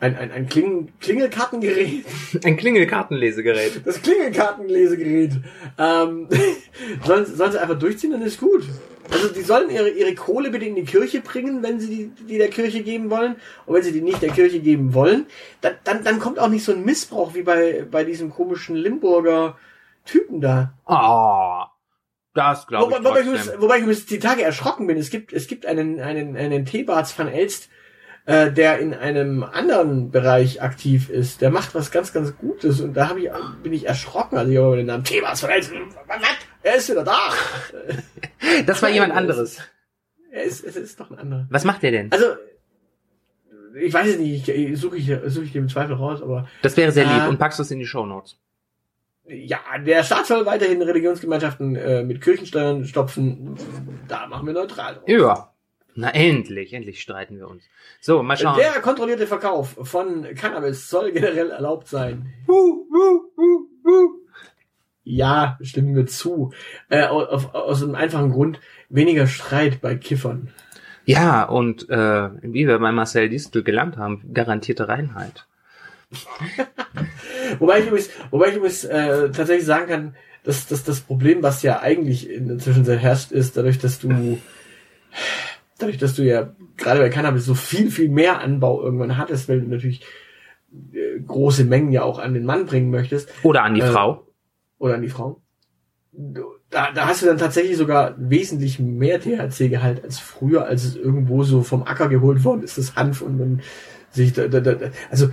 [0.00, 2.06] ein, ein, ein Kling, Klingelkartengerät,
[2.44, 3.82] Ein Klingelkartenlesegerät.
[3.84, 5.32] das Klingelkartenlesegerät.
[5.78, 6.28] Ähm,
[7.04, 8.64] sollen, sollen sie einfach durchziehen, dann ist gut.
[9.12, 12.38] Also die sollen ihre, ihre Kohle bitte in die Kirche bringen, wenn sie die, die
[12.38, 13.36] der Kirche geben wollen.
[13.66, 15.26] Und wenn sie die nicht der Kirche geben wollen,
[15.60, 19.58] dann, dann, dann kommt auch nicht so ein Missbrauch wie bei, bei diesem komischen Limburger
[20.06, 20.74] Typen da.
[20.86, 21.70] Ah,
[22.32, 24.96] das glaube ich Wobei, wobei, ich übrigens, wobei ich übrigens die Tage erschrocken bin.
[24.96, 27.68] Es gibt, es gibt einen, einen, einen Thebarts van Elst,
[28.30, 31.40] äh, der in einem anderen Bereich aktiv ist.
[31.40, 32.80] Der macht was ganz, ganz Gutes.
[32.80, 33.28] Und da ich,
[33.62, 35.72] bin ich erschrocken, als ich über den Namen Thebarts van Elst.
[36.06, 36.18] Was?
[36.62, 37.18] Er ist wieder da.
[38.66, 39.58] Das war jemand anderes.
[40.32, 41.46] Er ist, es ist doch ein anderer.
[41.50, 42.12] Was macht der denn?
[42.12, 42.26] Also,
[43.80, 46.48] ich weiß es nicht, ich, ich suche ich, suche ich den im Zweifel raus, aber
[46.62, 47.28] Das wäre sehr lieb Ah.
[47.28, 48.38] und packst du es in die Shownotes.
[49.26, 53.56] ja, der Staat soll weiterhin Religionsgemeinschaften äh, mit Kirchensteuern stopfen.
[54.08, 55.04] Da machen wir neutral drauf.
[55.08, 55.49] Ja.
[55.94, 57.64] Na endlich, endlich streiten wir uns.
[58.00, 58.58] So, mal schauen.
[58.58, 62.32] Der kontrollierte Verkauf von Cannabis soll generell erlaubt sein.
[62.46, 64.08] Wuh, wuh, wuh, wuh.
[65.02, 66.52] Ja, stimmen wir zu.
[66.88, 70.50] Äh, auf, aus einem einfachen Grund, weniger Streit bei Kiffern.
[71.04, 75.46] Ja, und äh, wie wir bei Marcel Distel gelernt haben, garantierte Reinheit.
[77.58, 81.62] Wobei ich übrigens, wobei ich übrigens äh, tatsächlich sagen kann, dass, dass das Problem, was
[81.62, 84.38] ja eigentlich in der Zwischenzeit herrscht, ist, dadurch, dass du
[85.80, 89.60] dadurch, dass du ja gerade bei Cannabis so viel, viel mehr Anbau irgendwann hattest, weil
[89.60, 90.02] du natürlich
[90.92, 94.26] äh, große Mengen ja auch an den Mann bringen möchtest, Oder an die Äh, Frau.
[94.78, 95.40] oder an die Frau.
[96.12, 101.42] Da, da hast du dann tatsächlich sogar wesentlich mehr THC-Gehalt als früher, als es irgendwo
[101.42, 103.60] so vom Acker geholt worden ist, das Hanf und man
[104.10, 105.30] sich da, da, da da- also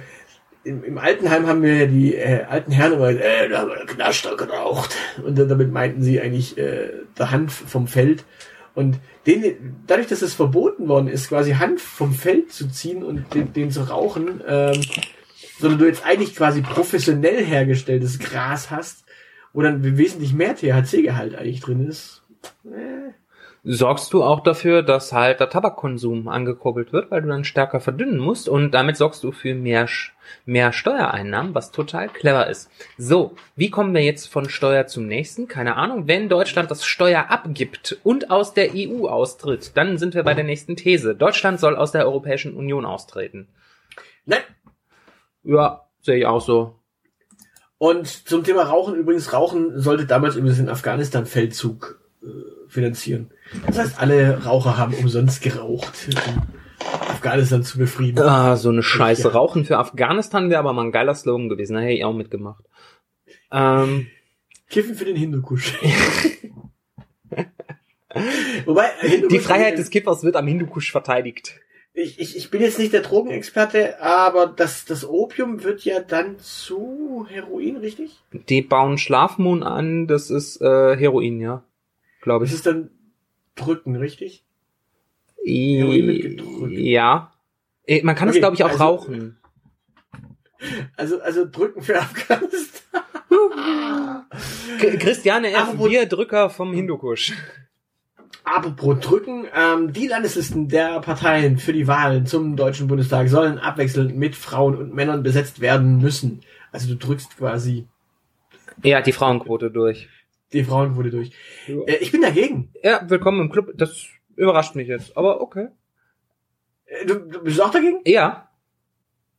[0.63, 3.69] im, im Altenheim haben wir ja die äh, alten Herren immer gesagt, äh, da haben
[3.69, 4.95] wir Knaster geraucht.
[5.25, 8.25] Und dann, damit meinten sie eigentlich äh, der Hanf vom Feld.
[8.77, 13.33] Und den, dadurch, dass es verboten worden ist, quasi Hanf vom Feld zu ziehen und
[13.33, 14.79] den, den zu rauchen, ähm,
[15.59, 19.03] sondern du jetzt eigentlich quasi professionell hergestelltes Gras hast,
[19.51, 22.21] wo dann wesentlich mehr THC-Gehalt eigentlich drin ist.
[23.69, 28.17] Sorgst du auch dafür, dass halt der Tabakkonsum angekurbelt wird, weil du dann stärker verdünnen
[28.17, 29.89] musst und damit sorgst du für mehr,
[30.45, 32.71] mehr Steuereinnahmen, was total clever ist.
[32.97, 35.49] So, wie kommen wir jetzt von Steuer zum nächsten?
[35.49, 36.07] Keine Ahnung.
[36.07, 40.45] Wenn Deutschland das Steuer abgibt und aus der EU austritt, dann sind wir bei der
[40.45, 41.13] nächsten These.
[41.13, 43.49] Deutschland soll aus der Europäischen Union austreten.
[44.23, 44.43] nein,
[45.43, 46.79] Ja, sehe ich auch so.
[47.79, 52.06] Und zum Thema Rauchen übrigens, Rauchen sollte damals übrigens den Afghanistan-Feldzug
[52.67, 53.31] finanzieren.
[53.65, 56.47] Das heißt, alle Raucher haben umsonst geraucht, um
[57.09, 58.23] Afghanistan zu befrieden.
[58.23, 59.23] Ah, so eine Scheiße.
[59.23, 59.29] Ja.
[59.29, 61.73] Rauchen für Afghanistan wäre aber mal ein geiler Slogan gewesen.
[61.75, 62.63] Da hätte ich auch mitgemacht.
[63.51, 64.07] Ähm,
[64.69, 65.73] Kiffen für den Hindukusch.
[68.65, 71.59] Wobei, Hindukusch die Freiheit des Kippers wird am Hindukusch verteidigt.
[71.93, 76.39] ich, ich, ich bin jetzt nicht der Drogenexperte, aber das, das Opium wird ja dann
[76.39, 78.19] zu Heroin, richtig?
[78.31, 81.63] Die bauen Schlafmoon an, das ist äh, Heroin, ja.
[82.27, 82.57] Glaube Das ich.
[82.57, 82.89] ist dann
[83.55, 84.43] drücken, richtig?
[85.45, 87.31] Ja.
[87.85, 89.37] Eh, Man kann es, Okay, glaube ich, auch also- rauchen.
[90.97, 93.01] Also, also drücken für Afghanistan.
[94.99, 95.57] Christiane F.
[95.69, 97.33] Apropos- Bierdrücker vom Hindukusch.
[98.43, 104.17] Apropos drücken, ähm, die Landeslisten der Parteien für die Wahlen zum Deutschen Bundestag sollen abwechselnd
[104.17, 106.41] mit Frauen und Männern besetzt werden müssen.
[106.71, 107.87] Also du drückst quasi
[108.83, 110.09] Ja, die Frauenquote durch.
[110.53, 111.31] Die Frauenquote durch.
[111.67, 112.71] Äh, ich bin dagegen.
[112.83, 113.71] Ja, willkommen im Club.
[113.75, 114.05] Das
[114.35, 115.67] überrascht mich jetzt, aber okay.
[116.85, 117.99] Äh, Du, du bist auch dagegen?
[118.05, 118.49] Ja.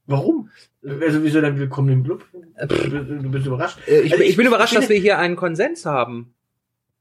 [0.07, 0.51] Warum?
[0.83, 2.25] Also wieso dann willkommen im Club?
[2.57, 3.79] Äh, Du, bist- überrascht.
[3.87, 6.35] Äh, Ich, Also ich bin überrascht, dass wir hier einen Konsens haben.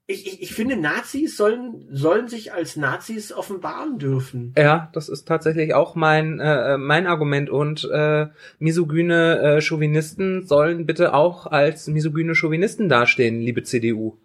[0.09, 4.53] Ich, ich, ich finde, Nazis sollen, sollen sich als Nazis offenbaren dürfen.
[4.57, 10.85] Ja, das ist tatsächlich auch mein äh, mein Argument und äh, misogyne äh, Chauvinisten sollen
[10.85, 14.17] bitte auch als misogyne Chauvinisten dastehen, liebe CDU.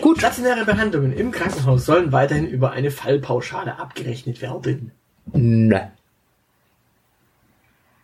[0.00, 0.18] Gut.
[0.18, 4.90] Stationäre Behandlungen im Krankenhaus sollen weiterhin über eine Fallpauschale abgerechnet werden.
[5.32, 5.92] Ne.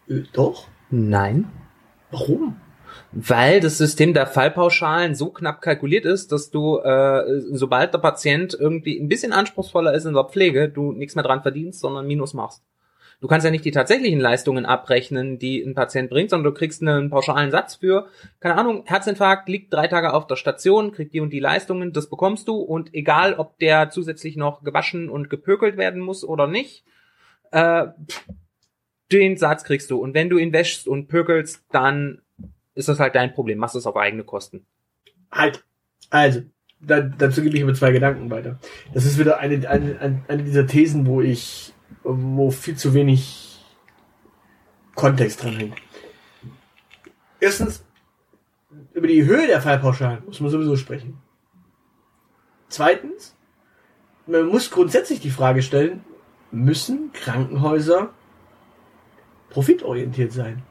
[0.08, 0.68] Äh, doch?
[0.90, 1.46] Nein.
[2.12, 2.56] Warum?
[3.12, 8.56] Weil das System der Fallpauschalen so knapp kalkuliert ist, dass du, äh, sobald der Patient
[8.58, 12.34] irgendwie ein bisschen anspruchsvoller ist in der Pflege, du nichts mehr dran verdienst, sondern Minus
[12.34, 12.62] machst.
[13.20, 16.82] Du kannst ja nicht die tatsächlichen Leistungen abrechnen, die ein Patient bringt, sondern du kriegst
[16.82, 18.08] einen pauschalen Satz für,
[18.40, 22.10] keine Ahnung, Herzinfarkt, liegt drei Tage auf der Station, kriegt die und die Leistungen, das
[22.10, 26.84] bekommst du und egal, ob der zusätzlich noch gewaschen und gepökelt werden muss oder nicht,
[27.52, 27.86] äh,
[29.12, 29.98] den Satz kriegst du.
[29.98, 32.20] Und wenn du ihn wäschst und pökelst, dann
[32.74, 33.58] ist das halt dein Problem.
[33.58, 34.66] Machst es auf eigene Kosten.
[35.30, 35.64] Halt.
[36.10, 36.42] Also,
[36.80, 38.58] da, dazu gebe ich aber zwei Gedanken weiter.
[38.92, 43.64] Das ist wieder eine, eine- eine dieser Thesen, wo ich, wo viel zu wenig
[44.94, 45.76] Kontext dran hängt.
[47.40, 47.84] Erstens,
[48.92, 51.18] über die Höhe der Fallpauschalen muss man sowieso sprechen.
[52.68, 53.36] Zweitens,
[54.26, 56.04] man muss grundsätzlich die Frage stellen,
[56.50, 58.10] müssen Krankenhäuser
[59.50, 60.62] profitorientiert sein?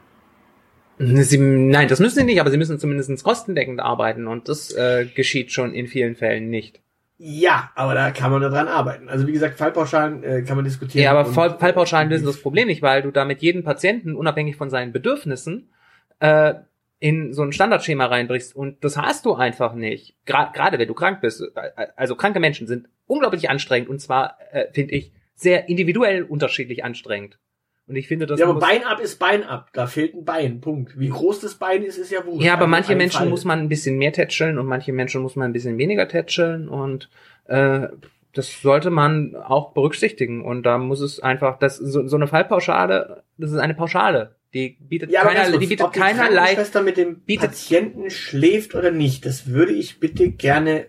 [0.98, 5.06] Sie, nein, das müssen sie nicht, aber sie müssen zumindest kostendeckend arbeiten und das äh,
[5.06, 6.80] geschieht schon in vielen Fällen nicht.
[7.16, 9.08] Ja, aber da kann man daran arbeiten.
[9.08, 11.04] Also wie gesagt, Fallpauschalen äh, kann man diskutieren.
[11.04, 14.92] Ja, aber Fallpauschalen lösen das Problem nicht, weil du damit jeden Patienten, unabhängig von seinen
[14.92, 15.70] Bedürfnissen,
[16.18, 16.54] äh,
[16.98, 18.54] in so ein Standardschema reinbrichst.
[18.54, 20.16] Und das hast du einfach nicht.
[20.26, 21.40] Gra Gerade wenn du krank bist.
[21.54, 26.84] Äh, Also kranke Menschen sind unglaublich anstrengend und zwar, äh, finde ich, sehr individuell unterschiedlich
[26.84, 27.38] anstrengend.
[27.86, 29.68] Und ich finde, das ja, aber muss- Bein ab ist Bein ab.
[29.74, 30.60] Da fehlt ein Bein.
[30.60, 30.98] Punkt.
[30.98, 32.42] Wie groß das Bein ist, ist ja wurscht.
[32.44, 33.28] Ja, aber Also manche Menschen Fall.
[33.28, 36.68] muss man ein bisschen mehr tätscheln und manche Menschen muss man ein bisschen weniger tätscheln
[36.68, 37.10] und
[37.46, 37.88] äh,
[38.32, 43.22] das sollte man auch berücksichtigen und da muss es einfach, das so, so eine Fallpauschale,
[43.38, 46.30] das ist eine Pauschale, die bietet Ja, keiner, kurz, die bietet ob die keinerlei.
[46.36, 50.86] Krankenschwester mit dem bietet- Patienten schläft oder nicht, das würde ich bitte gerne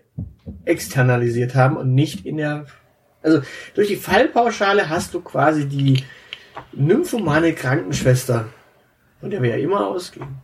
[0.64, 2.66] externalisiert haben und nicht in der.
[3.22, 3.42] Also
[3.74, 6.04] durch die Fallpauschale hast du quasi die
[6.72, 8.46] nymphomane Krankenschwester,
[9.20, 10.36] von der wir ja immer ausgehen.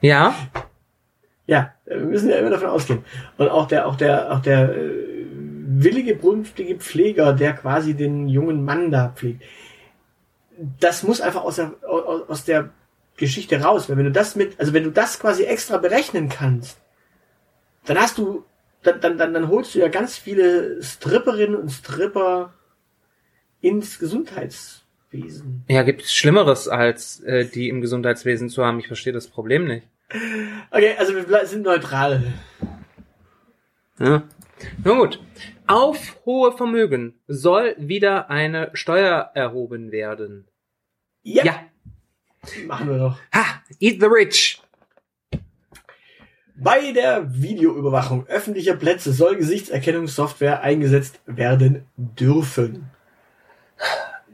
[0.00, 0.34] Ja,
[1.48, 3.04] Ja, wir müssen ja immer davon ausgehen.
[3.38, 8.66] Und auch der, auch der, auch der äh, willige, brünftige Pfleger, der quasi den jungen
[8.66, 9.42] Mann da pflegt.
[10.78, 12.68] Das muss einfach aus der, aus, aus der
[13.16, 13.88] Geschichte raus.
[13.88, 16.78] Weil wenn du das mit, also wenn du das quasi extra berechnen kannst,
[17.86, 18.44] dann hast du,
[18.82, 22.52] dann, dann, dann, dann holst du ja ganz viele Stripperinnen und Stripper
[23.60, 25.64] ins Gesundheitswesen.
[25.68, 28.78] ja, gibt es Schlimmeres als äh, die im Gesundheitswesen zu haben.
[28.80, 29.86] Ich verstehe das Problem nicht.
[30.70, 32.32] Okay, also wir sind neutral.
[33.98, 34.22] Ja.
[34.84, 35.20] Na gut.
[35.66, 40.46] Auf hohe Vermögen soll wieder eine Steuer erhoben werden.
[41.22, 41.60] Ja, Ja.
[42.66, 43.18] machen wir doch.
[43.34, 43.62] Ha!
[43.80, 44.62] Eat the rich!
[46.56, 52.90] Bei der Videoüberwachung öffentlicher Plätze soll Gesichtserkennungssoftware eingesetzt werden dürfen.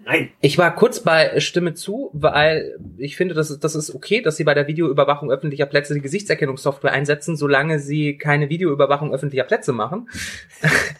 [0.06, 0.30] Nein.
[0.40, 4.36] Ich war kurz bei Stimme zu, weil ich finde, das ist, das ist okay, dass
[4.36, 9.72] sie bei der Videoüberwachung öffentlicher Plätze die Gesichtserkennungssoftware einsetzen, solange sie keine Videoüberwachung öffentlicher Plätze
[9.72, 10.10] machen.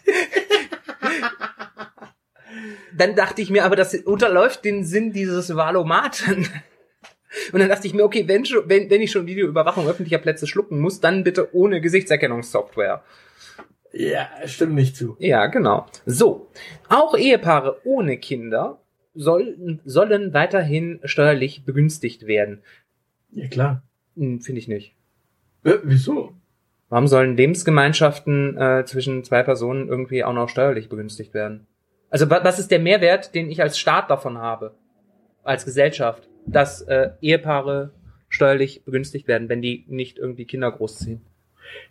[2.97, 6.47] dann dachte ich mir, aber das unterläuft den Sinn dieses Valomaten.
[7.51, 10.79] Und dann dachte ich mir, okay, wenn, wenn, wenn ich schon Videoüberwachung öffentlicher Plätze schlucken
[10.79, 13.03] muss, dann bitte ohne Gesichtserkennungssoftware.
[13.91, 15.15] Ja, stimmt nicht zu.
[15.19, 15.85] Ja, genau.
[16.05, 16.49] So,
[16.89, 18.79] auch Ehepaare ohne Kinder
[19.15, 22.61] sollen, sollen weiterhin steuerlich begünstigt werden.
[23.31, 23.83] Ja, klar.
[24.15, 24.95] Hm, Finde ich nicht.
[25.63, 26.33] Äh, wieso?
[26.89, 31.67] Warum sollen Lebensgemeinschaften äh, zwischen zwei Personen irgendwie auch noch steuerlich begünstigt werden?
[32.09, 34.75] Also wa was ist der Mehrwert, den ich als Staat davon habe?
[35.43, 37.91] Als Gesellschaft, dass äh, Ehepaare
[38.29, 41.21] steuerlich begünstigt werden, wenn die nicht irgendwie Kinder großziehen?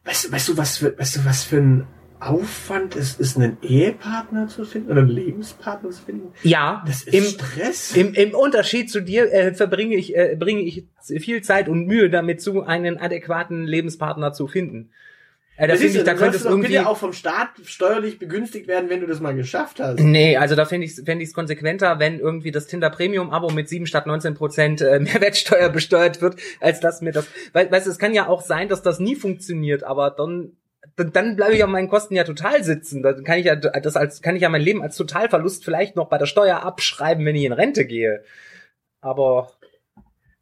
[0.04, 1.86] Weißt du, weißt du, was für, weißt du, was für ein
[2.26, 6.32] Aufwand es ist, einen Ehepartner zu finden oder einen Lebenspartner zu finden?
[6.42, 7.96] Ja, Das ist im, Stress.
[7.96, 10.84] im, im Unterschied zu dir äh, verbringe ich, äh, bringe ich
[11.20, 14.90] viel Zeit und Mühe damit zu, einen adäquaten Lebenspartner zu finden.
[15.56, 16.72] Äh, da Das finde ist, ich, da dann könnte sollst es du irgendwie.
[16.72, 20.00] bitte auch vom Staat steuerlich begünstigt werden, wenn du das mal geschafft hast.
[20.00, 23.50] Nee, also da fände ich es fänd ich's konsequenter, wenn irgendwie das Tinder Premium Abo
[23.50, 27.86] mit 7 statt 19 Prozent äh, Mehrwertsteuer besteuert wird, als dass mir das, weil, weißt
[27.86, 30.52] du, es kann ja auch sein, dass das nie funktioniert, aber dann,
[30.96, 33.02] dann, dann bleibe ich an meinen Kosten ja total sitzen.
[33.02, 36.08] Dann kann ich ja das als, kann ich ja mein Leben als Totalverlust vielleicht noch
[36.08, 38.22] bei der Steuer abschreiben, wenn ich in Rente gehe.
[39.00, 39.50] Aber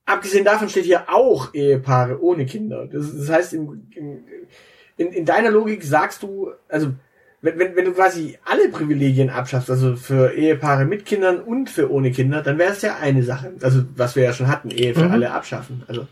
[0.05, 2.87] Abgesehen davon steht hier auch Ehepaare ohne Kinder.
[2.87, 6.93] Das, das heißt, im, in, in deiner Logik sagst du, also
[7.41, 11.91] wenn, wenn, wenn du quasi alle Privilegien abschaffst, also für Ehepaare mit Kindern und für
[11.91, 13.53] ohne Kinder, dann wäre es ja eine Sache.
[13.63, 15.13] Also was wir ja schon hatten, Ehe für Mhm.
[15.13, 15.85] alle abschaffen.
[15.87, 16.07] Also,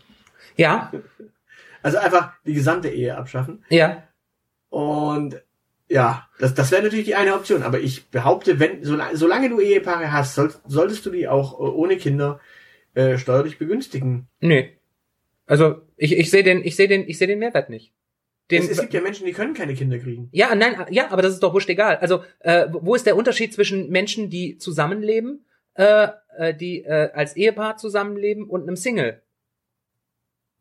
[0.55, 0.91] ja,
[1.83, 3.63] also einfach die gesamte Ehe abschaffen.
[3.69, 4.03] ja,
[4.71, 5.39] Und
[5.89, 7.61] ja, das, das wäre natürlich die eine Option.
[7.61, 11.63] Aber ich behaupte, wenn solange, solange du Ehepaare hast, soll, solltest du die auch äh,
[11.63, 12.39] ohne Kinder
[12.95, 14.27] äh, steuerlich begünstigen.
[14.39, 14.77] nee.
[15.47, 17.91] Also ich, ich sehe den, ich sehe den, ich sehe den Mehrwert nicht.
[18.51, 20.29] Den, Es, es gibt ja Menschen, die können keine Kinder kriegen.
[20.31, 21.97] Ja, nein, ja, aber das ist doch wurscht egal.
[21.97, 26.07] Also, äh, wo ist der Unterschied zwischen Menschen, die zusammenleben, äh,
[26.37, 29.21] äh, die äh, als Ehepaar zusammenleben und einem Single?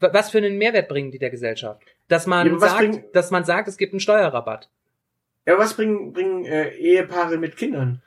[0.00, 1.84] Wa- Was für einen Mehrwert bringen die der Gesellschaft?
[2.10, 4.68] Dass man Ja, sagt, bringen- dass man sagt, es gibt einen Steuerrabatt.
[5.46, 8.02] Ja, aber was bringen, bringen äh, Ehepaare mit Kindern?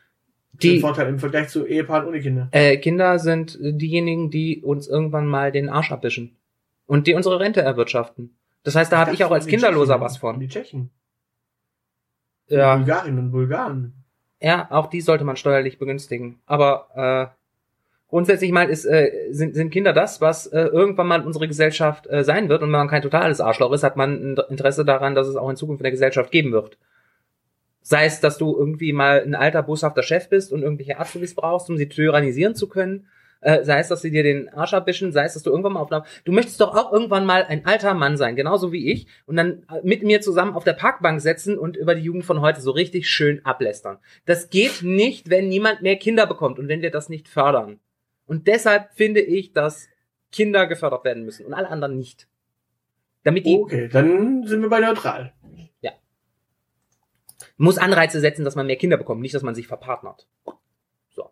[0.51, 2.47] Die Den Vorteil im Vergleich zu Ehepaaren ohne Kinder.
[2.51, 6.37] äh, Kinder sind diejenigen, die uns irgendwann mal den Arsch abwischen
[6.85, 8.37] und die unsere Rente erwirtschaften.
[8.61, 10.39] Das heißt, da habe ich auch als Kinderloser Tschechen, was von.
[10.39, 10.91] Die Tschechen.
[12.47, 12.75] Ja.
[12.75, 13.93] Bulgarien und Bulgaren.
[14.41, 16.39] Ja, auch die sollte man steuerlich begünstigen.
[16.45, 17.42] Aber äh,
[18.13, 22.23] grundsätzlich mal ist, äh, sind, sind Kinder das, was äh, irgendwann mal unsere Gesellschaft äh,
[22.23, 22.61] sein wird.
[22.61, 25.49] Und wenn man kein totales Arschloch ist, hat man ein Interesse daran, dass es auch
[25.49, 26.77] in Zukunft in der Gesellschaft geben wird.
[27.81, 31.71] Sei es, dass du irgendwie mal ein alter, boshafter Chef bist und irgendwelche Azubis brauchst,
[31.71, 33.07] um sie tyrannisieren zu können.
[33.41, 35.81] Äh, sei es, dass sie dir den Arsch abwischen, sei es, dass du irgendwann mal
[35.81, 35.89] auf.
[36.23, 39.63] Du möchtest doch auch irgendwann mal ein alter Mann sein, genauso wie ich, und dann
[39.71, 42.69] äh, mit mir zusammen auf der Parkbank setzen und über die Jugend von heute so
[42.69, 43.97] richtig schön ablästern.
[44.27, 47.79] Das geht nicht, wenn niemand mehr Kinder bekommt und wenn wir das nicht fördern.
[48.33, 49.87] Und deshalb finde ich, dass
[50.31, 52.27] Kinder gefördert werden müssen und alle anderen nicht.
[53.23, 55.33] Damit die Okay, dann sind wir bei neutral.
[57.57, 60.27] muss Anreize setzen, dass man mehr Kinder bekommt, nicht, dass man sich verpartnert.
[61.11, 61.29] So.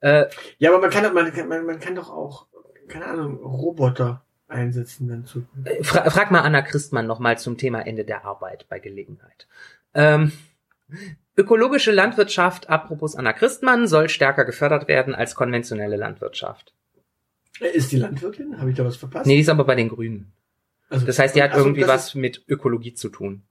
[0.00, 0.26] Äh,
[0.58, 2.46] Ja, aber man kann, man, kann- man, man kann doch auch,
[2.88, 5.46] keine Ahnung, Roboter einsetzen dann zu.
[5.80, 9.48] fra frag mal Anna Christmann nochmal zum Thema Ende der Arbeit bei Gelegenheit.
[9.94, 10.32] Ähm,
[11.36, 16.72] ökologische Landwirtschaft, apropos Anna Christmann, soll stärker gefördert werden als konventionelle Landwirtschaft.
[17.60, 18.58] Ist die Landwirtin?
[18.58, 19.26] Habe ich da was verpasst?
[19.26, 20.32] Nee, die ist aber bei den Grünen.
[20.88, 23.42] Also, Das heißt, die hat also irgendwie was mit Ökologie zu tun.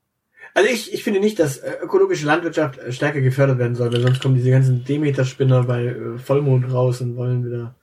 [0.54, 4.00] also ich, ich finde nicht, dass äh, ökologische Landwirtschaft äh, stärker gefördert werden soll, weil
[4.00, 7.74] sonst kommen diese ganzen Demeter-Spinner bei äh, Vollmond raus und wollen wieder.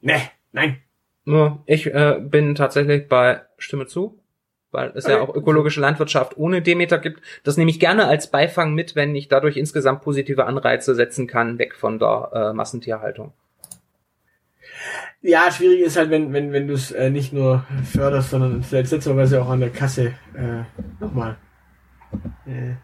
[0.00, 0.20] Ne,
[0.52, 0.78] nein.
[1.26, 4.18] Ja, Ich äh, bin tatsächlich bei Stimme zu,
[4.70, 7.20] weil es ja auch ökologische Landwirtschaft ohne Demeter gibt.
[7.44, 11.58] Das nehme ich gerne als Beifang mit, wenn ich dadurch insgesamt positive Anreize setzen kann,
[11.58, 13.32] weg von der äh, Massentierhaltung.
[15.22, 19.42] Ja, schwierig ist halt, wenn, wenn, wenn du es äh, nicht nur förderst, sondern seltsamerweise
[19.42, 20.64] auch an der Kasse äh,
[20.98, 21.36] nochmal.
[22.46, 22.74] Äh,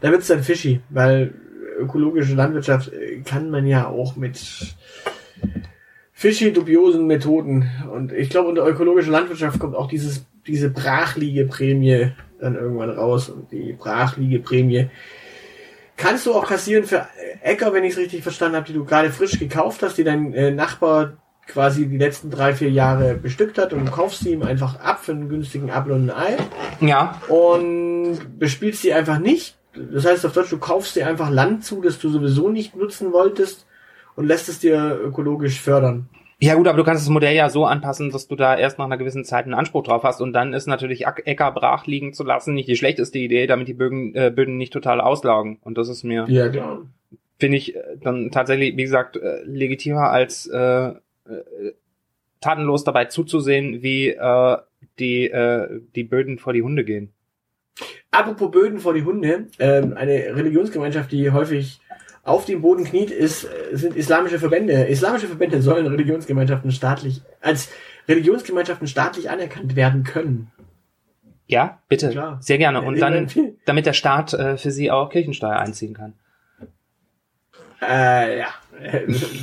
[0.00, 1.34] da wird's dann fishy, weil
[1.78, 4.38] ökologische Landwirtschaft äh, kann man ja auch mit
[6.12, 7.70] fishy, dubiosen Methoden.
[7.92, 13.28] Und ich glaube, unter ökologischer Landwirtschaft kommt auch dieses, diese Brachliegeprämie dann irgendwann raus.
[13.28, 14.90] Und die Brachliegeprämie
[15.96, 17.06] kannst du auch kassieren für
[17.42, 20.32] Äcker, wenn ich es richtig verstanden habe, die du gerade frisch gekauft hast, die dein
[20.32, 24.42] äh, Nachbar quasi die letzten drei, vier Jahre bestückt hat und du kaufst sie ihm
[24.42, 26.36] einfach ab für einen günstigen Apfel und ein Ei
[26.86, 29.56] Ja, und bespielst sie einfach nicht.
[29.74, 33.12] Das heißt auf Deutsch, du kaufst dir einfach Land zu, das du sowieso nicht nutzen
[33.12, 33.66] wolltest
[34.14, 36.08] und lässt es dir ökologisch fördern.
[36.40, 38.84] Ja gut, aber du kannst das Modell ja so anpassen, dass du da erst nach
[38.84, 42.22] einer gewissen Zeit einen Anspruch drauf hast und dann ist natürlich Äcker brach liegen zu
[42.22, 45.58] lassen nicht die schlechteste Idee, damit die Böden, äh, Böden nicht total auslaugen.
[45.62, 46.82] Und das ist mir, Ja, klar.
[47.40, 50.92] finde ich, äh, dann tatsächlich, wie gesagt, äh, legitimer als äh, äh,
[52.40, 54.56] tatenlos dabei zuzusehen, wie äh,
[55.00, 57.12] die, äh, die Böden vor die Hunde gehen.
[58.12, 61.80] Apropos Böden vor die Hunde, ähm, eine Religionsgemeinschaft, die häufig
[62.28, 64.84] auf dem Boden kniet, ist, äh, sind islamische Verbände.
[64.84, 67.70] Islamische Verbände sollen Religionsgemeinschaften staatlich, als
[68.08, 70.50] Religionsgemeinschaften staatlich anerkannt werden können.
[71.46, 72.10] Ja, bitte.
[72.10, 72.38] Klar.
[72.40, 72.82] Sehr gerne.
[72.82, 73.28] Und dann,
[73.64, 76.12] damit der Staat äh, für sie auch Kirchensteuer einziehen kann.
[77.80, 78.48] Äh, ja,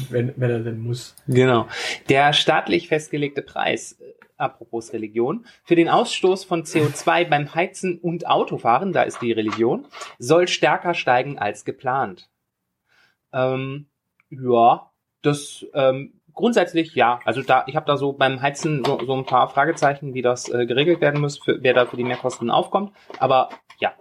[0.09, 1.15] wenn, wenn er denn muss.
[1.27, 1.67] Genau.
[2.09, 3.97] Der staatlich festgelegte Preis
[4.37, 9.85] apropos Religion, für den Ausstoß von CO2 beim Heizen und Autofahren, da ist die Religion,
[10.19, 12.29] soll stärker steigen als geplant.
[13.35, 13.87] Ähm,
[14.29, 14.89] ja,
[15.21, 17.19] das ähm, grundsätzlich ja.
[17.25, 20.49] Also da, ich habe da so beim Heizen so, so ein paar Fragezeichen, wie das
[20.49, 22.93] äh, geregelt werden muss, für, wer da für die Mehrkosten aufkommt.
[23.19, 23.93] Aber ja,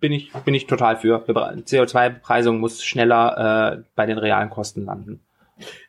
[0.00, 1.24] bin ich bin ich total für.
[1.26, 5.20] CO2-Bepreisung muss schneller äh, bei den realen Kosten landen.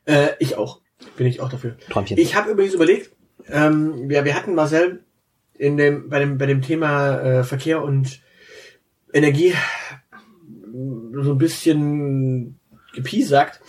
[0.05, 0.79] Äh, ich auch.
[1.17, 1.77] Bin ich auch dafür.
[1.89, 2.17] Träumchen.
[2.17, 3.11] Ich habe übrigens überlegt,
[3.49, 5.03] ähm, ja, wir hatten Marcel
[5.53, 8.21] in dem, bei dem, bei dem Thema äh, Verkehr und
[9.13, 9.53] Energie
[11.13, 12.59] so ein bisschen
[12.93, 13.61] gepiesackt.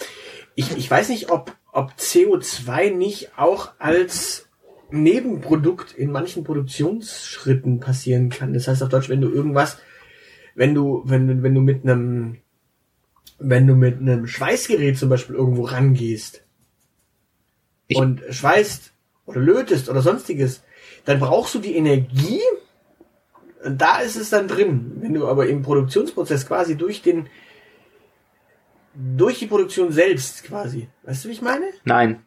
[0.55, 4.49] Ich, ich weiß nicht, ob, ob CO2 nicht auch als
[4.91, 8.55] Nebenprodukt in manchen Produktionsschritten passieren kann.
[8.55, 9.79] Das heißt auf Deutsch, wenn du irgendwas,
[10.55, 12.39] wenn du, wenn, du wenn du mit einem,
[13.39, 16.45] wenn du mit einem Schweißgerät zum Beispiel irgendwo rangehst
[17.89, 18.93] Ich- und schweißt
[19.27, 20.63] oder lötest oder sonstiges,
[21.05, 22.41] dann brauchst du die Energie,
[23.71, 24.93] da ist es dann drin.
[25.01, 27.29] Wenn du aber im Produktionsprozess quasi durch den,
[28.95, 31.67] durch die Produktion selbst quasi, weißt du, wie ich meine?
[31.85, 32.23] Nein.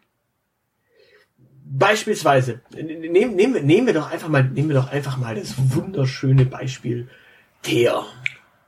[1.71, 5.53] Beispielsweise, nehmen, nehmen, wir- nehmen wir doch einfach mal, nehmen wir doch einfach mal das
[5.57, 7.07] wunderschöne Beispiel
[7.61, 8.05] Teer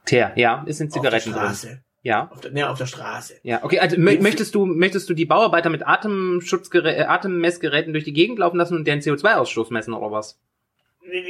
[0.06, 1.42] Teer, ja, ist in auf der Zigaretten drin.
[1.42, 1.82] Straße.
[2.04, 2.30] Ja.
[2.32, 3.36] Auf der, ne, auf der Straße.
[3.44, 8.14] Ja, okay, also mö- möchtest du, möchtest du die Bauarbeiter mit Atemschutzgerä Atemmessgeräten durch die
[8.14, 10.40] Gegend laufen lassen und deren CO2-Ausstoß messen oder was?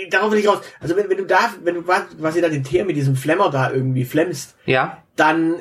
[0.10, 0.62] Darauf will ich raus.
[0.80, 3.72] Also wenn, wenn du da, wenn du quasi da den Teer mit diesem Flemmer da
[3.72, 5.04] irgendwie flemmst, Ja?
[5.16, 5.56] dann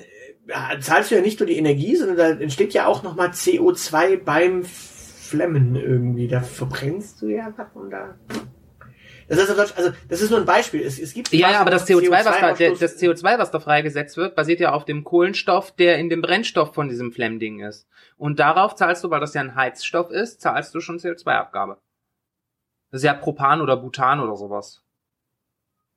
[0.49, 4.19] äh, zahlst du ja nicht nur die Energie, sondern da entsteht ja auch nochmal CO2
[4.23, 6.29] beim Flemmen irgendwie.
[6.29, 8.15] Da verbrennst du ja was und da.
[9.29, 10.83] Das heißt, auf Deutsch, also das ist nur ein Beispiel.
[10.83, 12.81] Es, es gibt Ja, ja, aber das noch CO2, was da, der, CO2-Ausstoß.
[12.81, 16.75] das CO2, was da freigesetzt wird, basiert ja auf dem Kohlenstoff, der in dem Brennstoff
[16.75, 17.87] von diesem Flemmding ist.
[18.17, 21.79] Und darauf zahlst du, weil das ja ein Heizstoff ist, zahlst du schon CO2-Abgabe.
[22.91, 24.83] Das ist ja Propan oder Butan oder sowas.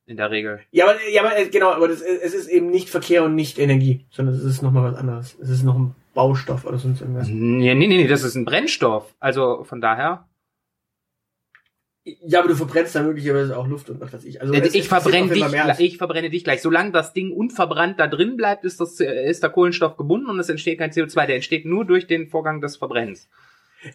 [0.05, 0.59] In der Regel.
[0.71, 3.57] Ja, aber, ja, aber äh, genau, aber das, es ist eben nicht Verkehr und nicht
[3.57, 5.37] Energie, sondern es ist nochmal was anderes.
[5.41, 7.27] Es ist noch ein Baustoff oder sonst irgendwas.
[7.29, 9.15] Nee, nee, nee, nee, das ist ein Brennstoff.
[9.19, 10.27] Also von daher.
[12.03, 14.41] Ja, aber du verbrennst da möglicherweise auch Luft und was weiß ich.
[14.41, 16.61] Also Äh, ich es passiert verbrenne dich, ich verbrenne dich gleich.
[16.61, 20.37] Solange das Ding unverbrannt da drin bleibt, ist das, äh, ist der Kohlenstoff gebunden und
[20.37, 21.27] es entsteht kein CO2.
[21.27, 23.29] Der entsteht nur durch den Vorgang des Verbrennens.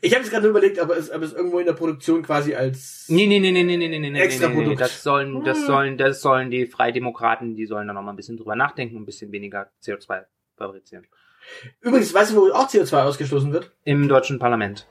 [0.03, 3.07] Ich habe jetzt gerade überlegt, ob es, ob es irgendwo in der Produktion quasi als
[3.09, 4.81] Nee, nee, nee, nee, nee, nee, nee, nee, nee, Extra nee, nee, Produkt.
[4.83, 5.67] das sollen, das Hm.
[5.67, 9.03] sollen, das sollen die Freidemokraten, die sollen da noch mal ein bisschen drüber nachdenken und
[9.03, 10.25] ein bisschen weniger CO2
[10.57, 11.07] fabrizieren.
[11.81, 13.73] Übrigens, weißt du, wo auch CO2 ausgestoßen wird?
[13.85, 14.87] Im deutschen Parlament.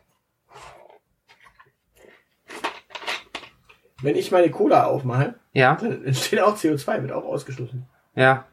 [4.02, 7.86] Wenn ich meine Cola aufmache, Ja, dann entsteht auch CO2, wird auch ausgestoßen.
[8.16, 8.46] ja.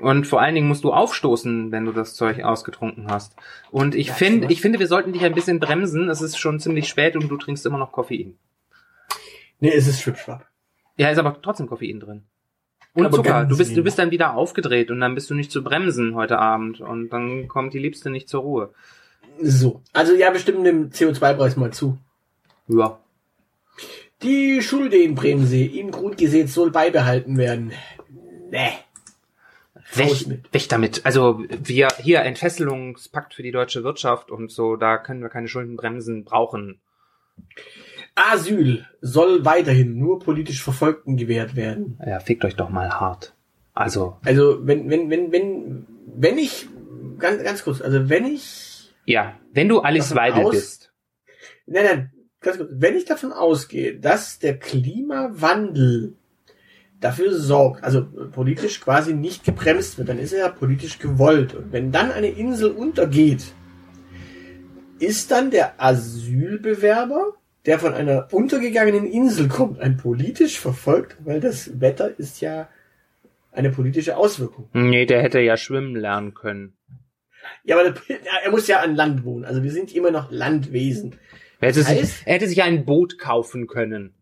[0.00, 3.36] Und vor allen Dingen musst du aufstoßen, wenn du das Zeug ausgetrunken hast.
[3.70, 6.08] Und ich finde, ich finde, wir sollten dich ein bisschen bremsen.
[6.08, 8.36] Es ist schon ziemlich spät und du trinkst immer noch Koffein.
[9.60, 10.46] Nee, es ist Schwipschwapp.
[10.96, 12.22] Ja, ist aber trotzdem Koffein drin.
[12.94, 13.44] Und Aber Zucker.
[13.44, 16.38] Du bist, du bist dann wieder aufgedreht und dann bist du nicht zu bremsen heute
[16.38, 18.72] Abend und dann kommt die Liebste nicht zur Ruhe.
[19.40, 19.82] So.
[19.92, 21.98] Also ja, wir stimmen dem CO2-Preis mal zu.
[22.68, 22.98] Ja.
[24.22, 27.72] Die Schuldenbremse im Grundgesetz soll beibehalten werden.
[28.50, 28.72] Nee.
[29.94, 31.04] Weg, weg damit.
[31.04, 36.24] Also wir hier Entfesselungspakt für die deutsche Wirtschaft und so, da können wir keine Schuldenbremsen
[36.24, 36.80] brauchen.
[38.14, 41.98] Asyl soll weiterhin nur politisch Verfolgten gewährt werden.
[42.04, 43.34] Ja, fickt euch doch mal hart.
[43.72, 46.68] Also, Also wenn, wenn, wenn, wenn, wenn ich,
[47.18, 50.92] ganz, ganz kurz, also wenn ich, ja, wenn du Alice Weidel aus- bist.
[51.66, 56.14] nein, nein, ganz kurz, wenn ich davon ausgehe, dass der Klimawandel
[57.00, 61.54] dafür sorgt, also politisch quasi nicht gebremst wird, dann ist er ja politisch gewollt.
[61.54, 63.42] Und wenn dann eine Insel untergeht,
[64.98, 67.34] ist dann der Asylbewerber,
[67.66, 72.68] der von einer untergegangenen Insel kommt, ein politisch verfolgt, weil das Wetter ist ja
[73.52, 74.68] eine politische Auswirkung.
[74.72, 76.74] Nee, der hätte ja schwimmen lernen können.
[77.64, 77.94] Ja, aber
[78.44, 79.44] er muss ja an Land wohnen.
[79.44, 81.16] Also wir sind immer noch Landwesen.
[81.60, 84.14] Er hätte, sich, er hätte sich ein Boot kaufen können.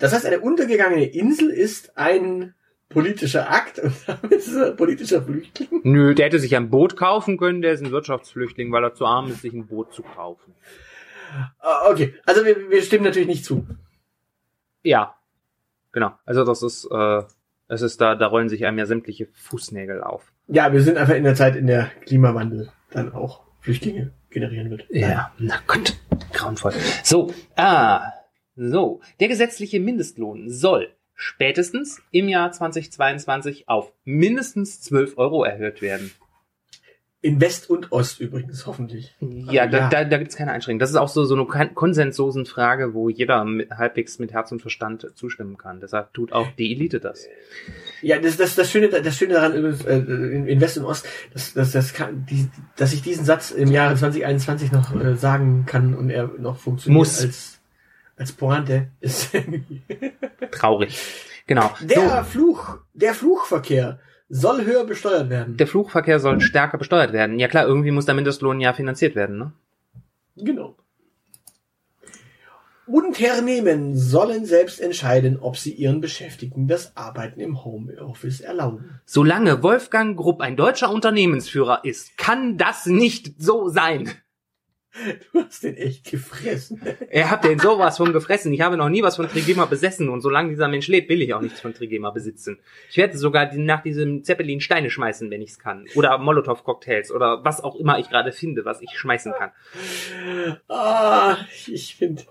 [0.00, 2.54] Das heißt, eine untergegangene Insel ist ein
[2.88, 5.68] politischer Akt und damit ist er ein politischer Flüchtling.
[5.84, 9.06] Nö, der hätte sich ein Boot kaufen können, der ist ein Wirtschaftsflüchtling, weil er zu
[9.06, 10.54] arm ist, sich ein Boot zu kaufen.
[11.60, 13.66] Ah, Okay, also wir, wir stimmen natürlich nicht zu.
[14.82, 15.14] Ja,
[15.92, 16.12] genau.
[16.24, 17.22] Also das ist, äh,
[17.68, 20.32] es ist da, da rollen sich einem ja sämtliche Fußnägel auf.
[20.48, 24.86] Ja, wir sind einfach in der Zeit, in der Klimawandel dann auch Flüchtlinge generieren wird.
[24.88, 25.96] Ja, na Gott,
[26.32, 26.72] grauenvoll.
[27.04, 28.10] So, ah,
[28.68, 29.00] so.
[29.20, 36.10] Der gesetzliche Mindestlohn soll spätestens im Jahr 2022 auf mindestens 12 Euro erhöht werden.
[37.22, 39.14] In West und Ost übrigens, hoffentlich.
[39.20, 40.78] Ja, Also, da, da, da gibt es keine Einschränkung.
[40.78, 44.50] Das ist auch so, so eine kon- konsenslosen Frage, wo jeder mit, halbwegs mit Herz
[44.52, 45.80] und Verstand zustimmen kann.
[45.80, 47.26] Deshalb tut auch die Elite das.
[48.00, 51.06] Ja, das, das, das, Schöne, das Schöne daran übrigens, äh, in, in West und Ost,
[51.34, 55.66] dass, dass, das kann, die, dass ich diesen Satz im Jahre 2021 noch äh, sagen
[55.66, 57.20] kann und er noch funktioniert Muss.
[57.20, 57.59] als
[58.20, 59.30] als Pointe, ist
[60.52, 60.98] Traurig.
[61.46, 61.70] Genau.
[61.80, 63.98] der Fluch, der Fluchverkehr
[64.28, 65.56] soll höher besteuert werden.
[65.56, 67.38] Der Flugverkehr soll stärker besteuert werden.
[67.38, 69.52] Ja klar, irgendwie muss der Mindestlohn ja finanziert werden, ne?
[70.36, 70.76] Genau.
[72.86, 79.00] Unternehmen sollen selbst entscheiden, ob sie ihren Beschäftigten das Arbeiten im Homeoffice erlauben.
[79.04, 84.10] Solange Wolfgang Grupp ein deutscher Unternehmensführer ist, kann das nicht so sein.
[85.32, 86.80] Du hast den echt gefressen.
[87.10, 88.52] Er hat den sowas von gefressen.
[88.52, 91.32] Ich habe noch nie was von Trigema besessen und solange dieser Mensch lebt, will ich
[91.32, 92.58] auch nichts von Trigema besitzen.
[92.90, 95.86] Ich werde sogar nach diesem Zeppelin Steine schmeißen, wenn ich es kann.
[95.94, 99.50] Oder Molotow-Cocktails oder was auch immer ich gerade finde, was ich schmeißen kann.
[100.68, 101.36] Ah,
[101.66, 102.24] ich finde,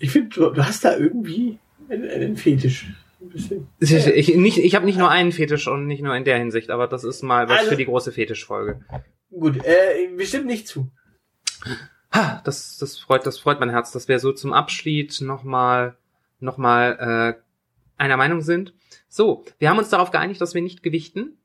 [0.00, 2.86] ich finde, du, du hast da irgendwie einen, einen Fetisch.
[3.80, 6.70] Ich, ich, nicht, ich habe nicht nur einen Fetisch und nicht nur in der Hinsicht,
[6.70, 8.80] aber das ist mal was Also- für die große Fetischfolge.
[9.30, 10.90] Gut, äh, bestimmt nicht zu.
[12.12, 15.96] Ha, das, das freut, das freut mein Herz, dass wir so zum Abschied nochmal,
[16.40, 18.72] nochmal äh, einer Meinung sind.
[19.08, 21.38] So, wir haben uns darauf geeinigt, dass wir nicht gewichten.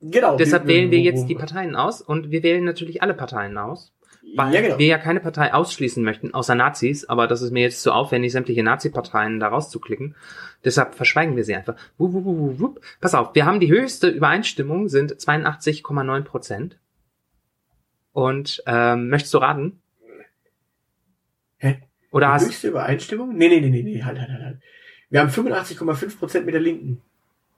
[0.00, 0.36] Genau.
[0.36, 3.94] Deshalb wählen wir jetzt die Parteien aus und wir wählen natürlich alle Parteien aus.
[4.36, 4.78] Weil Ja, genau.
[4.78, 8.32] wir ja keine Partei ausschließen möchten, außer Nazis, aber das ist mir jetzt zu aufwendig,
[8.32, 10.14] sämtliche Nazi-Parteien da rauszuklicken.
[10.64, 11.76] Deshalb verschweigen wir sie einfach.
[11.98, 12.80] Wup, wup, wup, wup.
[13.00, 16.78] Pass auf, wir haben die höchste Übereinstimmung, sind 82,9 Prozent.
[18.14, 19.80] Und ähm, möchtest du raten?
[21.58, 21.80] Hä?
[22.12, 23.36] Oder hast höchste Übereinstimmung?
[23.36, 24.56] Nee, nee, nee, nee, nee, halt, halt, halt, halt.
[25.10, 27.02] Wir haben 85,5 Prozent mit der Linken.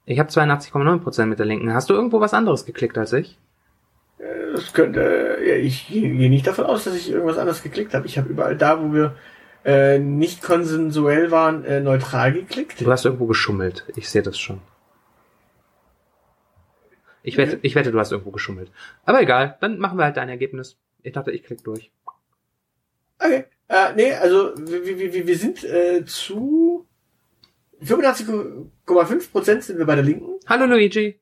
[0.05, 1.73] ich habe 82,9 Prozent mit der Linken.
[1.73, 3.37] Hast du irgendwo was anderes geklickt als ich?
[4.17, 7.93] Äh, Das könnte, ja, ich gehe gehe nicht davon aus, dass ich irgendwas anderes geklickt
[7.93, 8.07] habe.
[8.07, 9.15] Ich habe überall da, wo wir
[9.63, 12.81] äh, nicht konsensuell waren, äh, neutral geklickt.
[12.81, 13.85] Du hast irgendwo geschummelt.
[13.95, 14.59] Ich sehe das schon.
[17.27, 18.71] Ich wette, ich wette, du hast irgendwo geschummelt.
[19.03, 20.77] Aber egal, dann machen wir halt dein Ergebnis.
[21.03, 21.91] Ich dachte, ich klick durch.
[23.19, 23.43] Okay.
[23.67, 26.87] Äh, nee, also wir, wir, wir- wir sind äh, zu
[27.83, 30.39] 85,5 Prozent sind wir bei der Linken.
[30.47, 31.19] Hallo Luigi.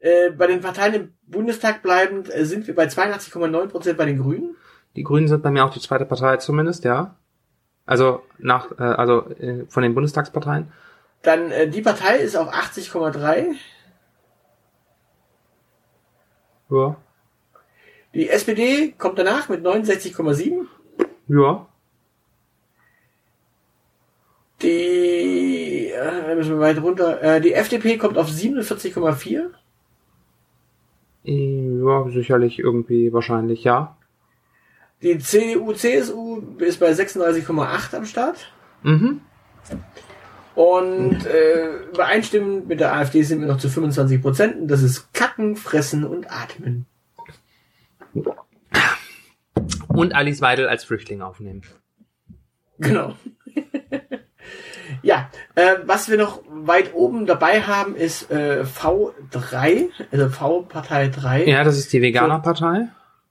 [0.00, 4.18] Äh, bei den Parteien im Bundestag bleibend äh, sind wir bei 82,9 Prozent bei den
[4.18, 4.56] Grünen.
[4.96, 7.16] Die Grünen sind bei mir auch die zweite Partei zumindest, ja.
[7.86, 10.72] Also nach, äh, also äh, von den Bundestagsparteien.
[11.22, 13.54] Dann äh, die Partei ist auf 80,3.
[16.70, 16.96] Ja.
[18.14, 20.66] Die SPD kommt danach mit 69,7.
[21.28, 21.66] Ja.
[24.62, 27.22] Die äh, müssen wir weit runter.
[27.22, 29.50] Äh, die FDP kommt auf 47,4.
[31.24, 33.96] Ja, sicherlich irgendwie wahrscheinlich, ja.
[35.02, 38.52] Die CDU, CSU ist bei 36,8 am Start.
[38.82, 39.20] Mhm.
[40.58, 44.68] Und äh, übereinstimmend mit der AfD sind wir noch zu 25 Prozent.
[44.68, 46.84] Das ist Kacken, Fressen und Atmen.
[49.86, 51.62] Und Alice Weidel als Flüchtling aufnehmen.
[52.80, 53.14] Genau.
[55.02, 61.44] ja, äh, was wir noch weit oben dabei haben, ist äh, V3, also V-Partei 3.
[61.44, 62.88] Ja, das ist die Veganerpartei.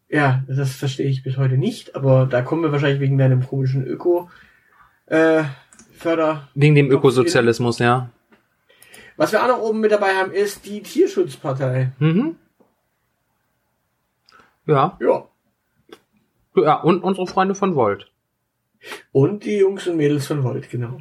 [0.08, 3.86] Ja, das verstehe ich bis heute nicht, aber da kommen wir wahrscheinlich wegen deinem komischen
[3.86, 4.30] Öko
[5.08, 5.44] äh,
[5.98, 6.48] Förder.
[6.56, 8.10] Wegen dem Ökosozialismus, ja.
[9.18, 11.92] Was wir auch noch oben mit dabei haben, ist die Tierschutzpartei.
[12.00, 12.36] Mhm.
[14.68, 14.98] Ja.
[15.02, 15.28] Ja.
[16.56, 18.12] Ja, und unsere Freunde von Volt.
[19.12, 21.00] Und die Jungs und Mädels von Volt, genau.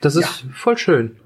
[0.00, 1.18] Das ist voll schön.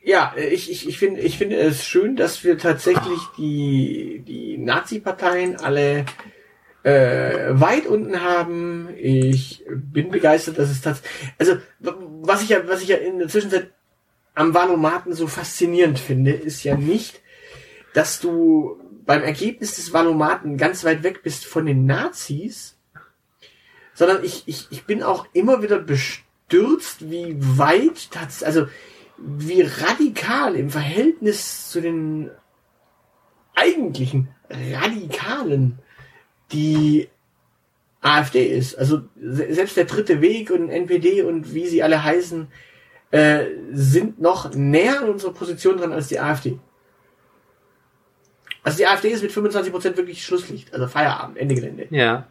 [0.00, 5.56] Ja, ich, ich, ich finde ich finde es schön, dass wir tatsächlich die, die Nazi-Parteien
[5.56, 6.06] alle
[6.88, 8.88] äh, weit unten haben.
[8.96, 11.32] Ich bin begeistert, dass es tatsächlich.
[11.38, 13.70] Also, was ich ja, was ich ja in der Zwischenzeit
[14.34, 17.20] am Valomaten so faszinierend finde, ist ja nicht,
[17.92, 22.78] dass du beim Ergebnis des Valomaten ganz weit weg bist von den Nazis,
[23.94, 28.66] sondern ich, ich, ich bin auch immer wieder bestürzt, wie weit, tats also
[29.18, 32.30] wie radikal im Verhältnis zu den
[33.56, 35.80] eigentlichen Radikalen
[36.52, 37.08] die
[38.00, 38.76] AfD ist.
[38.76, 42.48] Also se- selbst der dritte Weg und NPD und wie sie alle heißen,
[43.10, 46.58] äh, sind noch näher an unserer Position dran als die AfD.
[48.62, 51.86] Also die AfD ist mit 25% wirklich Schlusslicht, also Feierabend, Ende Gelände.
[51.90, 52.26] Ja.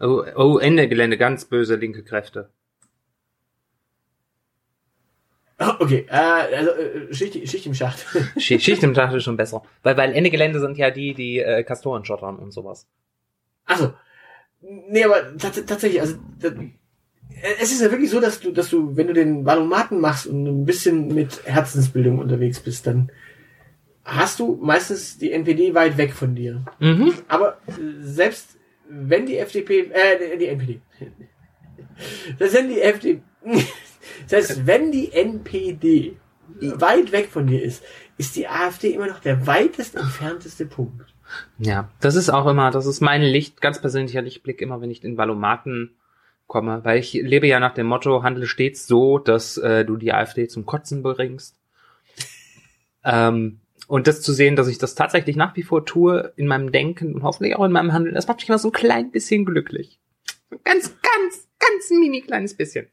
[0.00, 2.48] Oh, oh, Ende Gelände, ganz böse linke Kräfte.
[5.58, 8.06] Oh, okay, äh, also äh, Schicht, Schicht im Schacht.
[8.38, 9.62] Schicht, Schicht im Schacht ist schon besser.
[9.82, 12.88] Weil, weil Ende Gelände sind ja die, die äh, Kastoren schottern und sowas.
[13.70, 13.94] Also,
[14.60, 16.16] nee, aber tats tatsächlich, also
[17.60, 20.44] es ist ja wirklich so, dass du, dass du, wenn du den Valomaten machst und
[20.44, 23.12] ein bisschen mit Herzensbildung unterwegs bist, dann
[24.04, 26.64] hast du meistens die NPD weit weg von dir.
[26.80, 27.14] Mhm.
[27.28, 27.58] Aber
[28.00, 28.56] selbst
[28.88, 30.80] wenn die FDP, äh, die NPD,
[32.38, 33.22] selbst wenn die FDP,
[34.26, 36.16] selbst wenn die NPD
[36.60, 37.84] weit weg von dir ist,
[38.18, 41.14] ist die AfD immer noch der weitest entfernteste Punkt.
[41.58, 45.04] Ja, das ist auch immer, das ist mein Licht, ganz persönlicher Lichtblick immer, wenn ich
[45.04, 45.96] in Valomaten
[46.46, 50.12] komme, weil ich lebe ja nach dem Motto, handle stets so, dass äh, du die
[50.12, 51.56] AfD zum Kotzen bringst.
[53.04, 56.72] ähm, und das zu sehen, dass ich das tatsächlich nach wie vor tue, in meinem
[56.72, 59.44] Denken und hoffentlich auch in meinem Handeln, das macht mich immer so ein klein bisschen
[59.44, 59.98] glücklich.
[60.64, 62.88] Ganz, ganz, ganz mini kleines bisschen.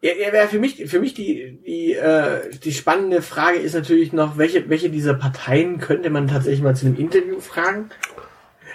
[0.00, 4.12] Ja, ja, ja, für mich, für mich die, die, äh, die spannende Frage ist natürlich
[4.12, 7.90] noch, welche, welche dieser Parteien könnte man tatsächlich mal zu einem Interview fragen?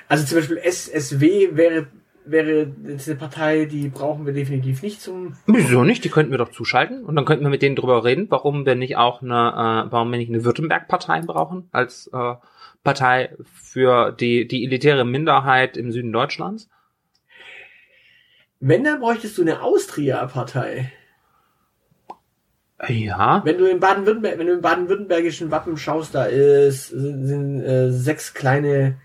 [0.09, 1.88] Also zum Beispiel SSW wäre,
[2.26, 5.38] wäre jetzt eine Partei, die brauchen wir definitiv nicht zum.
[5.47, 6.03] Wieso nicht?
[6.03, 8.76] Die könnten wir doch zuschalten und dann könnten wir mit denen drüber reden, warum wir
[8.76, 12.34] nicht auch eine, äh, warum wir nicht eine Württemberg-Partei brauchen als äh,
[12.84, 16.69] Partei für die, die elitäre Minderheit im Süden Deutschlands.
[18.59, 20.91] Wenn, dann bräuchtest du eine Austria-Partei.
[22.88, 23.41] Ja.
[23.45, 27.91] Wenn du in Baden-Württemberg, wenn du im baden-württembergischen Wappen schaust, da ist, sind, sind äh,
[27.91, 28.97] sechs kleine,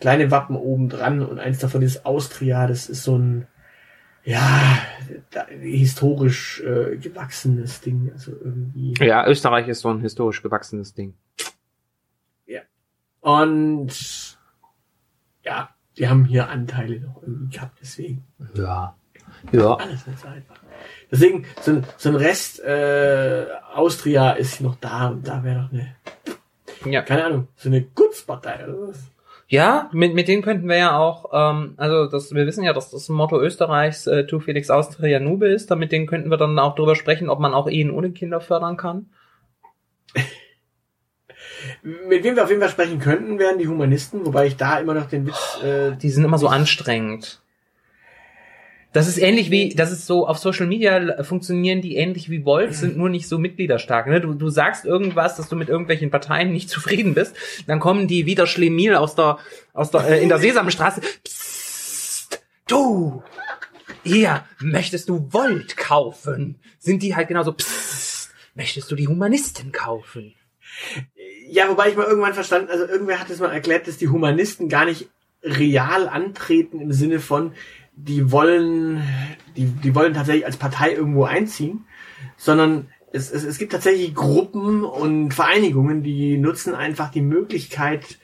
[0.00, 2.66] kleine Wappen oben dran und eins davon ist Austria.
[2.66, 3.46] Das ist so ein,
[4.24, 4.78] ja,
[5.30, 8.10] da, historisch äh, gewachsenes Ding.
[8.12, 8.94] Also irgendwie.
[9.00, 11.14] Ja, Österreich ist so ein historisch gewachsenes Ding.
[13.26, 14.38] Und
[15.42, 18.24] ja, die haben hier Anteile noch irgendwie gehabt, deswegen.
[18.54, 18.96] Ja.
[19.52, 19.74] Ja.
[19.74, 20.56] Alles nicht so einfach.
[21.10, 25.72] Deswegen, so ein, so ein Rest äh, Austria ist noch da und da wäre noch
[25.72, 25.94] eine,
[26.84, 27.02] Ja.
[27.02, 29.04] keine Ahnung, so eine Gutspartei oder was?
[29.48, 32.90] Ja, mit, mit denen könnten wir ja auch, ähm, also das, wir wissen ja, dass
[32.90, 36.74] das Motto Österreichs äh, Tu Felix Austria Nube ist, damit denen könnten wir dann auch
[36.74, 39.06] drüber sprechen, ob man auch Ehen ohne Kinder fördern kann.
[41.82, 44.94] Mit wem wir auf jeden Fall sprechen könnten, wären die Humanisten, wobei ich da immer
[44.94, 47.40] noch den Witz, äh, Die sind immer so anstrengend.
[48.92, 52.74] Das ist ähnlich wie, das ist so, auf Social Media funktionieren die ähnlich wie Volt,
[52.74, 54.06] sind nur nicht so mitgliederstark.
[54.06, 54.20] Ne?
[54.20, 57.34] Du, du sagst irgendwas, dass du mit irgendwelchen Parteien nicht zufrieden bist,
[57.66, 59.38] dann kommen die wieder Schlemiel aus der,
[59.74, 61.02] aus der, äh, in der Sesamstraße.
[61.24, 63.22] Psst, du!
[64.02, 66.56] Hier, möchtest du Volt kaufen?
[66.78, 70.34] Sind die halt genauso, psst, möchtest du die Humanisten kaufen?
[71.48, 74.68] ja, wobei ich mal irgendwann verstanden, also irgendwer hat es mal erklärt, dass die Humanisten
[74.68, 75.08] gar nicht
[75.42, 77.52] real antreten im Sinne von,
[77.96, 79.02] die wollen,
[79.56, 81.84] die, die wollen tatsächlich als Partei irgendwo einziehen,
[82.36, 88.18] sondern es, es, es gibt tatsächlich Gruppen und Vereinigungen, die nutzen einfach die Möglichkeit,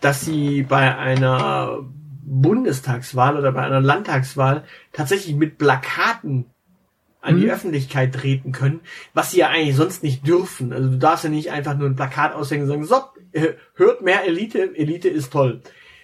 [0.00, 1.80] dass sie bei einer
[2.22, 6.46] Bundestagswahl oder bei einer Landtagswahl tatsächlich mit Plakaten
[7.20, 7.50] an die Mhm.
[7.50, 8.80] Öffentlichkeit treten können,
[9.12, 10.72] was sie ja eigentlich sonst nicht dürfen.
[10.72, 13.02] Also du darfst ja nicht einfach nur ein Plakat aushängen und sagen, so,
[13.32, 15.60] äh, hört mehr Elite, Elite ist toll.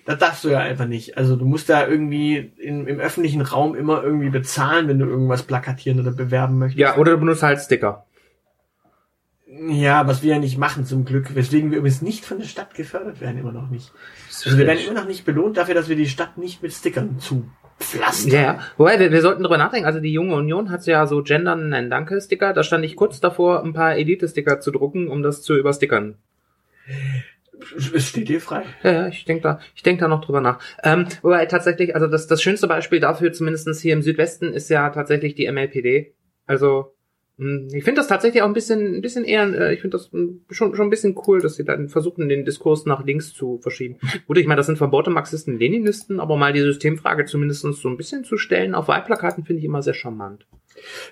[0.07, 1.19] Das darfst du ja einfach nicht.
[1.19, 5.43] Also du musst da irgendwie in, im öffentlichen Raum immer irgendwie bezahlen, wenn du irgendwas
[5.43, 6.79] plakatieren oder bewerben möchtest.
[6.79, 8.07] Ja, oder du benutzt halt Sticker.
[9.49, 12.75] Ja, was wir ja nicht machen zum Glück, weswegen wir übrigens nicht von der Stadt
[12.75, 13.93] gefördert werden, immer noch nicht.
[14.45, 17.19] Also wir werden immer noch nicht belohnt dafür, dass wir die Stadt nicht mit Stickern
[17.19, 18.33] zupflastern.
[18.33, 18.59] Ja, ja.
[18.77, 19.87] Wobei, wir, wir sollten drüber nachdenken.
[19.87, 22.53] Also die junge Union hat ja so Gendern ein Danke-Sticker.
[22.53, 26.17] Da stand ich kurz davor, ein paar Elite-Sticker zu drucken, um das zu überstickern.
[27.95, 28.65] Es steht dir frei.
[28.83, 30.59] Ja, ja, ich denke da, ich denk da noch drüber nach.
[30.83, 34.91] Ähm, wobei tatsächlich, also das, das schönste Beispiel dafür, zumindestens hier im Südwesten, ist ja
[34.91, 36.15] tatsächlich die MLPD.
[36.47, 36.96] Also
[37.39, 40.37] ich finde das tatsächlich auch ein bisschen, ein bisschen eher, äh, ich finde das mh,
[40.51, 43.97] schon, schon ein bisschen cool, dass sie dann versuchen, den Diskurs nach links zu verschieben.
[44.26, 47.99] Gut, ich meine, das sind verbohrte Marxisten, Leninisten, aber mal die Systemfrage zumindest so ein
[47.99, 50.47] bisschen zu stellen auf Wahlplakaten finde ich immer sehr charmant.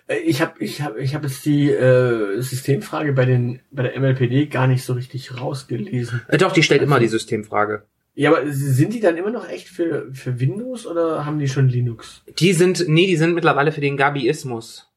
[0.06, 4.00] Äh, Ich habe ich hab, ich hab jetzt die äh, Systemfrage bei den bei der
[4.00, 6.22] MLPD gar nicht so richtig rausgelesen.
[6.28, 7.82] Äh, doch, die stellt immer die Systemfrage.
[8.14, 11.68] Ja, aber sind die dann immer noch echt für für Windows oder haben die schon
[11.68, 12.22] Linux?
[12.38, 14.90] Die sind, nee, die sind mittlerweile für den Gabiismus.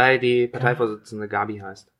[0.00, 1.92] Weil die Parteivorsitzende Gabi heißt.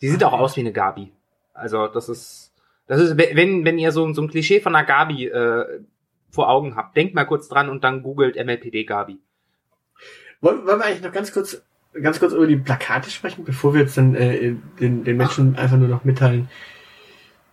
[0.00, 1.12] Die sieht auch aus wie eine Gabi.
[1.52, 2.54] Also das ist,
[2.86, 5.82] das ist, wenn, wenn ihr so, so ein Klischee von einer Gabi äh,
[6.30, 9.18] vor Augen habt, denkt mal kurz dran und dann googelt MLPD Gabi.
[10.40, 11.62] Wollen, wollen wir eigentlich noch ganz kurz
[12.00, 15.76] ganz kurz über die Plakate sprechen, bevor wir jetzt dann äh, den, den Menschen einfach
[15.76, 16.48] nur noch mitteilen,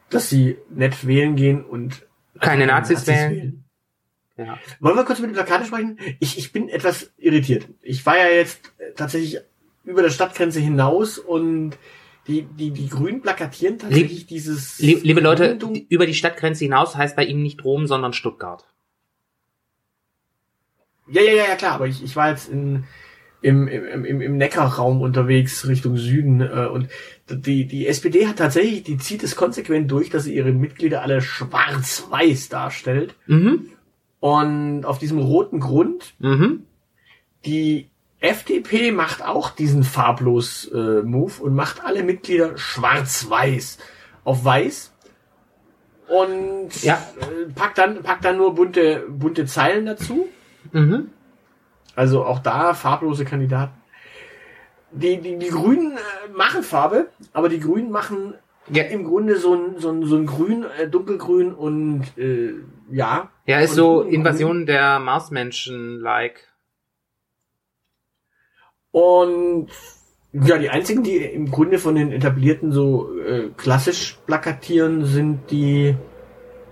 [0.09, 2.05] dass sie nett wählen gehen und
[2.39, 3.64] Keine Nazis wählen.
[4.37, 4.59] Ja.
[4.81, 5.97] Wollen wir kurz über die Plakate sprechen?
[6.19, 7.67] Ich, ich bin etwas irritiert.
[7.81, 9.39] Ich war ja jetzt äh, tatsächlich
[9.85, 11.77] über der Stadtgrenze hinaus und
[12.27, 14.79] die, die, die Grünen plakatieren tatsächlich dieses.
[14.79, 15.57] Lie- Liebe Leute,
[15.89, 18.65] über die Stadtgrenze hinaus heißt bei ihm nicht Rom, sondern Stuttgart.
[21.07, 22.85] Ja, ja, ja, ja, klar, aber ich, ich war jetzt in,
[23.41, 26.89] im, im, im, im Neckarraum unterwegs Richtung Süden äh, und
[27.29, 31.21] die, die SPD hat tatsächlich, die zieht es konsequent durch, dass sie ihre Mitglieder alle
[31.21, 33.69] schwarz-weiß darstellt Mhm.
[34.19, 36.15] Und auf diesem roten Grund.
[36.19, 36.65] Mhm.
[37.45, 37.89] Die
[38.19, 43.77] FDP macht auch diesen farblos äh, Move und macht alle Mitglieder schwarz-weiß
[44.23, 44.93] auf weiß
[46.07, 46.95] und Ja.
[47.19, 50.27] äh, packt dann packt dann nur bunte bunte Zeilen dazu.
[50.71, 51.09] Mhm.
[51.95, 53.73] Also auch da farblose Kandidaten.
[54.91, 58.33] Die, die, die Grünen äh, machen Farbe, aber die Grünen machen
[58.69, 58.83] Ja.
[58.83, 62.53] im Grunde so ein, so ein, so ein Grün, äh, dunkelgrün und äh,
[62.91, 63.29] ja.
[63.45, 64.01] Ja, ist Und so.
[64.01, 66.47] Invasion der Marsmenschen-like.
[68.91, 69.69] Und
[70.31, 75.95] ja, die einzigen, die im Grunde von den etablierten so äh, klassisch plakatieren, sind die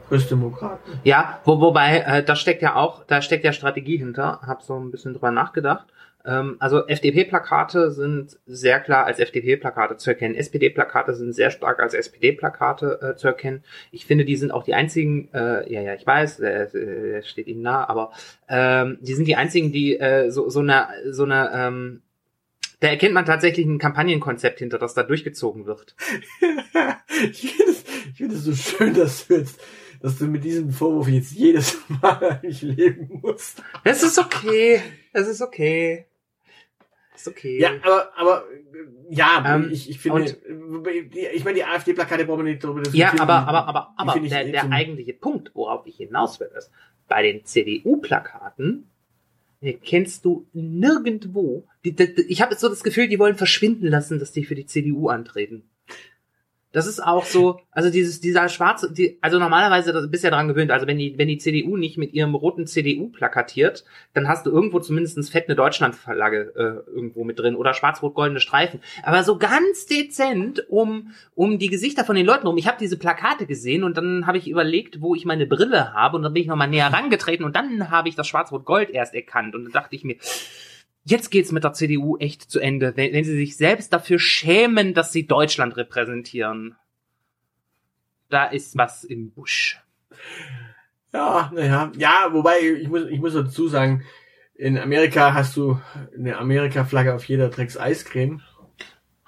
[0.10, 1.00] Christdemokraten.
[1.04, 4.78] Ja, wo, wobei, äh, da steckt ja auch, da steckt ja Strategie hinter, hab so
[4.78, 5.88] ein bisschen drüber nachgedacht.
[6.26, 10.36] Ähm, also FDP-Plakate sind sehr klar als FDP-Plakate zu erkennen.
[10.36, 13.64] SPD-Plakate sind sehr stark als SPD-Plakate äh, zu erkennen.
[13.92, 17.48] Ich finde, die sind auch die einzigen, äh, ja, ja, ich weiß, äh, äh, steht
[17.48, 18.12] Ihnen nah, aber
[18.48, 22.02] ähm, die sind die einzigen, die äh, so, so eine, so eine, ähm,
[22.80, 25.96] da erkennt man tatsächlich ein Kampagnenkonzept hinter, das da durchgezogen wird.
[27.32, 29.60] ich finde es ich finde es so schön, dass du jetzt,
[30.02, 33.64] dass du mit diesem Vorwurf jetzt jedes Mal eigentlich leben musst.
[33.84, 34.82] Es ist okay,
[35.14, 36.06] es ist okay.
[37.16, 37.60] Ist okay.
[37.60, 38.44] Ja, aber, aber
[39.10, 40.26] ja, Ähm, ich, ich finde,
[41.34, 43.20] ich meine, die AfD-Plakate brauchen wir nicht darüber Ja, diskutieren.
[43.20, 46.72] aber, aber, aber, aber ich der, eh der eigentliche Punkt, worauf ich hinaus will, ist,
[47.08, 48.90] bei den CDU-Plakaten
[49.62, 53.88] äh, kennst du nirgendwo, die, die, ich habe jetzt so das Gefühl, die wollen verschwinden
[53.88, 55.64] lassen, dass die für die CDU antreten.
[56.74, 60.48] Das ist auch so, also dieses, dieser schwarze, die, also normalerweise das bist ja daran
[60.48, 64.48] gewöhnt, also wenn die, wenn die CDU nicht mit ihrem roten CDU plakatiert, dann hast
[64.48, 68.82] du irgendwo zumindestens fett eine Deutschlandflagge äh, irgendwo mit drin oder schwarz-rot-goldene Streifen.
[69.04, 72.58] Aber so ganz dezent um, um die Gesichter von den Leuten rum.
[72.58, 76.18] Ich habe diese Plakate gesehen und dann habe ich überlegt, wo ich meine Brille habe
[76.18, 79.54] und dann bin ich nochmal näher rangetreten und dann habe ich das schwarz-rot-gold erst erkannt
[79.54, 80.16] und dann dachte ich mir,
[81.06, 84.94] Jetzt geht's mit der CDU echt zu Ende, wenn, wenn sie sich selbst dafür schämen,
[84.94, 86.76] dass sie Deutschland repräsentieren.
[88.30, 89.82] Da ist was im Busch.
[91.12, 91.92] Ja, naja.
[91.98, 94.04] Ja, wobei, ich muss, ich muss dazu sagen,
[94.56, 95.80] in Amerika hast du
[96.18, 98.42] eine Amerika-Flagge auf jeder Drecks Eiscreme.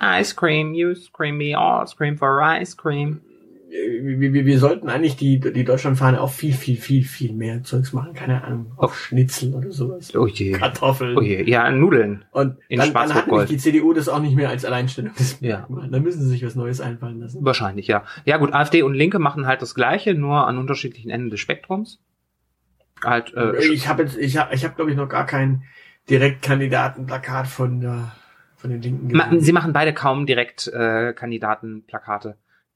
[0.01, 3.21] Ice cream, you scream me, all scream for ice cream.
[3.69, 7.63] Äh, Wir, wir, wir sollten eigentlich die, die Deutschlandfahne auch viel, viel, viel, viel mehr
[7.63, 8.13] Zeugs machen.
[8.13, 8.73] Keine Ahnung.
[8.77, 10.15] Auf Schnitzel oder sowas.
[10.15, 10.53] Oh je.
[10.53, 11.17] Kartoffeln.
[11.17, 11.43] Oh je.
[11.49, 12.25] Ja, Nudeln.
[12.31, 15.11] Und In dann, dann hat nämlich die CDU das auch nicht mehr als Alleinstellung.
[15.41, 15.67] Ja.
[15.89, 17.43] Da müssen sie sich was Neues einfallen lassen.
[17.43, 18.03] Wahrscheinlich, ja.
[18.25, 21.99] Ja gut, AfD und Linke machen halt das Gleiche, nur an unterschiedlichen Enden des Spektrums.
[23.03, 25.63] Halt, äh, ich habe jetzt, ich habe, ich habe glaube ich noch gar kein
[26.09, 28.13] Direktkandidatenplakat von der,
[28.55, 29.41] von den Linken gesehen.
[29.41, 31.13] sie machen beide kaum direkt äh.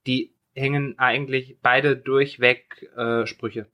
[0.07, 3.67] Die hängen eigentlich beide durchweg äh, Sprüche.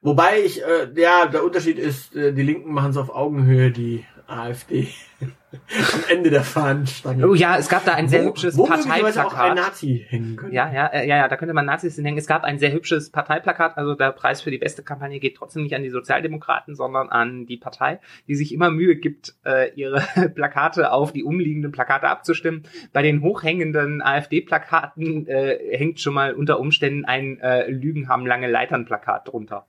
[0.00, 4.04] Wobei ich, äh, ja, der Unterschied ist, äh, die Linken machen es auf Augenhöhe, die
[4.28, 4.88] AfD
[5.20, 7.26] am Ende der Fahnenstange.
[7.26, 9.66] Oh ja, es gab da ein sehr Wo- hübsches wo möglicherweise auch ein Parteiplakat.
[9.72, 10.54] Nazi hängen könnte.
[10.54, 12.18] Ja, ja, ja, ja, da könnte man Nazis hinhängen.
[12.18, 13.76] Es gab ein sehr hübsches Parteiplakat.
[13.78, 17.46] Also der Preis für die beste Kampagne geht trotzdem nicht an die Sozialdemokraten, sondern an
[17.46, 20.00] die Partei, die sich immer Mühe gibt, äh, ihre
[20.34, 22.64] Plakate auf die umliegenden Plakate abzustimmen.
[22.92, 28.48] Bei den hochhängenden AfD-Plakaten äh, hängt schon mal unter Umständen ein äh, Lügen haben lange
[28.50, 29.66] Leitern-Plakat drunter.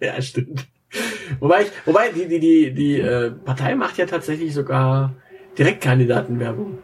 [0.00, 0.66] Ja, stimmt.
[1.40, 5.14] Wobei ich, wobei die, die, die, die äh, Partei macht ja tatsächlich sogar
[5.58, 6.78] Direktkandidatenwerbung,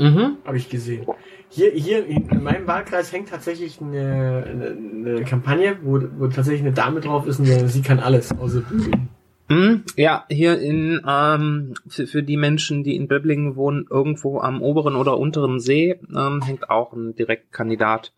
[0.00, 0.38] Mhm.
[0.46, 1.06] habe ich gesehen.
[1.50, 6.72] Hier, hier in meinem Wahlkreis hängt tatsächlich eine, eine, eine Kampagne, wo, wo tatsächlich eine
[6.72, 9.10] Dame drauf ist und sie kann alles, außer bügeln.
[9.48, 9.82] Mhm.
[9.96, 14.94] Ja, hier in ähm, für, für die Menschen, die in Böblingen wohnen, irgendwo am oberen
[14.96, 18.12] oder unteren See, ähm, hängt auch ein Direktkandidat.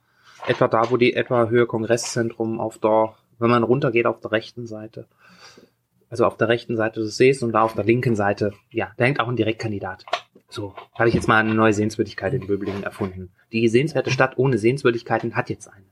[0.46, 4.66] Etwa da, wo die etwa Höhe Kongresszentrum auf der, wenn man runtergeht, auf der rechten
[4.66, 5.06] Seite.
[6.12, 9.04] Also auf der rechten Seite des Sees und da auf der linken Seite, ja, da
[9.06, 10.04] hängt auch ein Direktkandidat.
[10.50, 13.30] So, habe ich jetzt mal eine neue Sehenswürdigkeit in Böblingen erfunden.
[13.50, 15.86] Die sehenswerte Stadt ohne Sehenswürdigkeiten hat jetzt eine.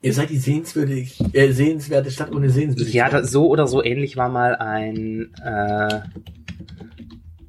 [0.00, 3.12] Ihr seid die sehenswürdig, äh, sehenswerte Stadt ohne Ja, Sehenswürdigkeit.
[3.12, 6.00] da, so oder so ähnlich war mal ein, äh,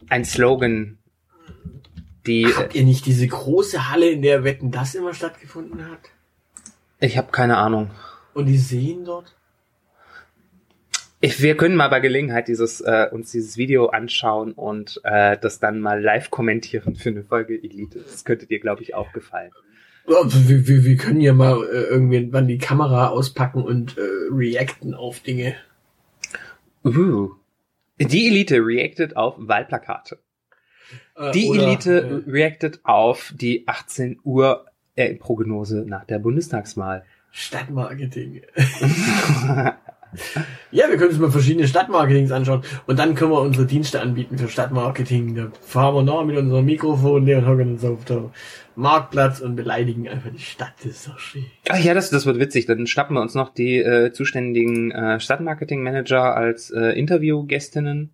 [0.09, 0.97] ein Slogan,
[2.25, 5.99] die, äh, Habt ihr nicht diese große Halle, in der Wetten das immer stattgefunden hat?
[6.99, 7.91] Ich habe keine Ahnung.
[8.33, 9.35] Und die sehen dort?
[11.21, 15.59] Ich, wir können mal bei Gelegenheit dieses, äh, uns dieses Video anschauen und äh, das
[15.59, 17.99] dann mal live kommentieren für eine Folge Elite.
[17.99, 19.51] Das könnte dir, glaube ich, auch gefallen.
[20.05, 24.01] Wir, wir, wir können ja mal äh, irgendwann die Kamera auspacken und äh,
[24.31, 25.55] reacten auf Dinge.
[26.85, 27.31] Uh.
[27.99, 30.19] Die Elite reacted auf Wahlplakate.
[31.15, 34.65] Äh, Die oder, Elite reacted auf die 18 Uhr
[34.95, 36.99] äh, Prognose nach der Bundestagswahl.
[36.99, 38.41] Äh, Stadtmarketing.
[40.71, 44.37] ja, wir können uns mal verschiedene Stadtmarketings anschauen und dann können wir unsere Dienste anbieten
[44.37, 45.35] für Stadtmarketing.
[45.35, 48.31] Da fahren wir nach mit unserem Mikrofon und hocken uns auf der
[48.75, 50.73] Marktplatz und beleidigen einfach die Stadt.
[50.77, 51.45] Das ist doch schön.
[51.69, 52.65] Ach ja, das, das wird witzig.
[52.65, 58.11] Dann schnappen wir uns noch die äh, zuständigen äh, Stadtmarketing-Manager als äh, Interviewgästinnen.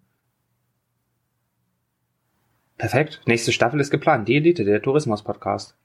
[2.77, 3.21] Perfekt.
[3.25, 4.27] Nächste Staffel ist geplant.
[4.27, 5.77] Die Elite, der Tourismus-Podcast.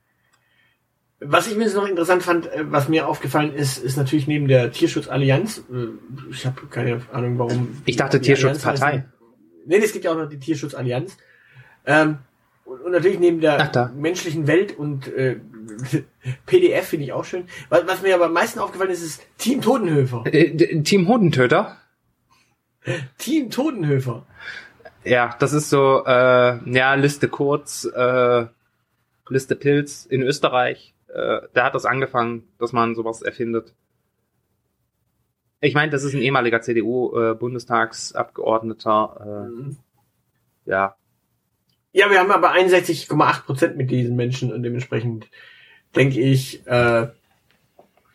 [1.23, 4.49] Was ich mir jetzt noch interessant fand, äh, was mir aufgefallen ist, ist natürlich neben
[4.49, 7.83] der Tierschutzallianz, äh, ich habe keine Ahnung warum.
[7.85, 9.05] Ich dachte Tierschutzpartei.
[9.67, 11.19] Nee, es gibt ja auch noch die Tierschutzallianz.
[11.85, 12.19] Ähm,
[12.65, 15.41] und, natürlich neben der menschlichen Welt und äh,
[16.47, 17.45] PDF finde ich auch schön.
[17.69, 20.25] Was, was mir aber am meisten aufgefallen ist, ist Team Totenhöfer.
[20.27, 21.77] Äh, Team Hodentöter?
[23.19, 24.27] Team Totenhöfer.
[25.05, 28.47] Ja, das ist so, äh, ja, Liste kurz, äh,
[29.29, 30.95] Liste Pilz in Österreich.
[31.15, 33.75] Äh, da hat das angefangen, dass man sowas erfindet.
[35.61, 39.47] Ich meine, das ist ein ehemaliger CDU-Bundestagsabgeordneter.
[39.51, 39.77] Mhm.
[40.67, 40.95] Äh, ja,
[41.93, 45.29] Ja, wir haben aber 61,8 Prozent mit diesen Menschen und dementsprechend
[45.97, 47.09] denke ich, äh,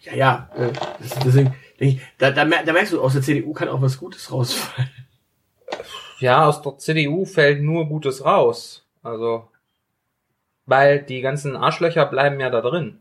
[0.02, 3.22] ja, ja, äh, das- deswegen, denk ich, da, da, mer- da merkst du, aus der
[3.22, 4.90] CDU kann auch was Gutes rausfallen.
[6.20, 8.88] Ja, aus der CDU fällt nur Gutes raus.
[9.04, 9.50] Also,
[10.66, 13.00] weil die ganzen Arschlöcher bleiben ja da drin.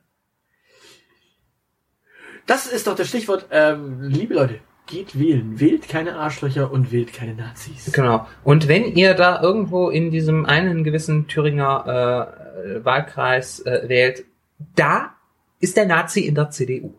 [2.46, 5.58] Das ist doch das Stichwort, ähm, liebe Leute, geht wählen.
[5.60, 7.90] Wählt keine Arschlöcher und wählt keine Nazis.
[7.92, 8.26] Genau.
[8.42, 12.36] Und wenn ihr da irgendwo in diesem einen gewissen Thüringer
[12.66, 14.24] äh, Wahlkreis äh, wählt,
[14.76, 15.14] da
[15.60, 16.94] ist der Nazi in der CDU.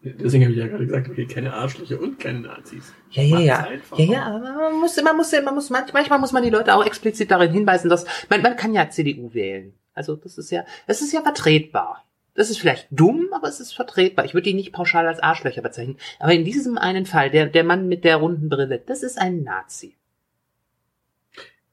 [0.00, 2.92] Deswegen habe ich ja gerade gesagt, wählt keine Arschlöcher und keine Nazis.
[3.10, 3.68] Ja, ja, ja.
[3.96, 6.74] Ja, ja, aber man muss, man muss, man muss, manch- manchmal muss man die Leute
[6.74, 9.74] auch explizit darin hinweisen, dass man, man kann ja CDU wählen.
[9.94, 12.04] Also das ist ja, das ist ja vertretbar.
[12.34, 14.24] Das ist vielleicht dumm, aber es ist vertretbar.
[14.24, 15.96] Ich würde die nicht pauschal als Arschlöcher bezeichnen.
[16.20, 19.42] Aber in diesem einen Fall, der, der Mann mit der runden Brille, das ist ein
[19.42, 19.96] Nazi.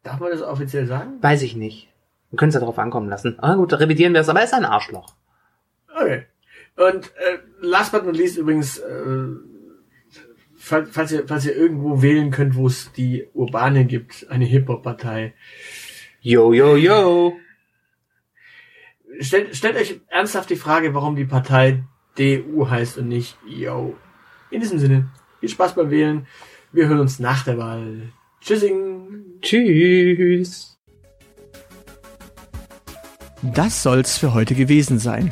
[0.02, 1.22] Darf man das offiziell sagen?
[1.22, 1.90] Weiß ich nicht.
[2.32, 3.38] Wir können es ja darauf ankommen lassen.
[3.40, 5.14] Ah gut, revidieren wir es, aber er ist ein Arschloch.
[5.96, 6.26] Okay.
[6.76, 9.28] Und äh, last but not least übrigens, äh,
[10.58, 15.34] falls, falls, ihr, falls ihr irgendwo wählen könnt, wo es die Urbane gibt, eine Hip-Hop-Partei,
[16.22, 17.38] Yo, yo, yo.
[19.20, 21.84] stellt, stellt euch ernsthaft die Frage, warum die Partei
[22.18, 23.96] DU heißt und nicht Yo.
[24.50, 25.10] In diesem Sinne,
[25.40, 26.26] viel Spaß beim Wählen.
[26.72, 28.12] Wir hören uns nach der Wahl.
[28.42, 29.40] Tschüssing.
[29.42, 30.80] Tschüss.
[33.44, 35.32] Das soll's für heute gewesen sein.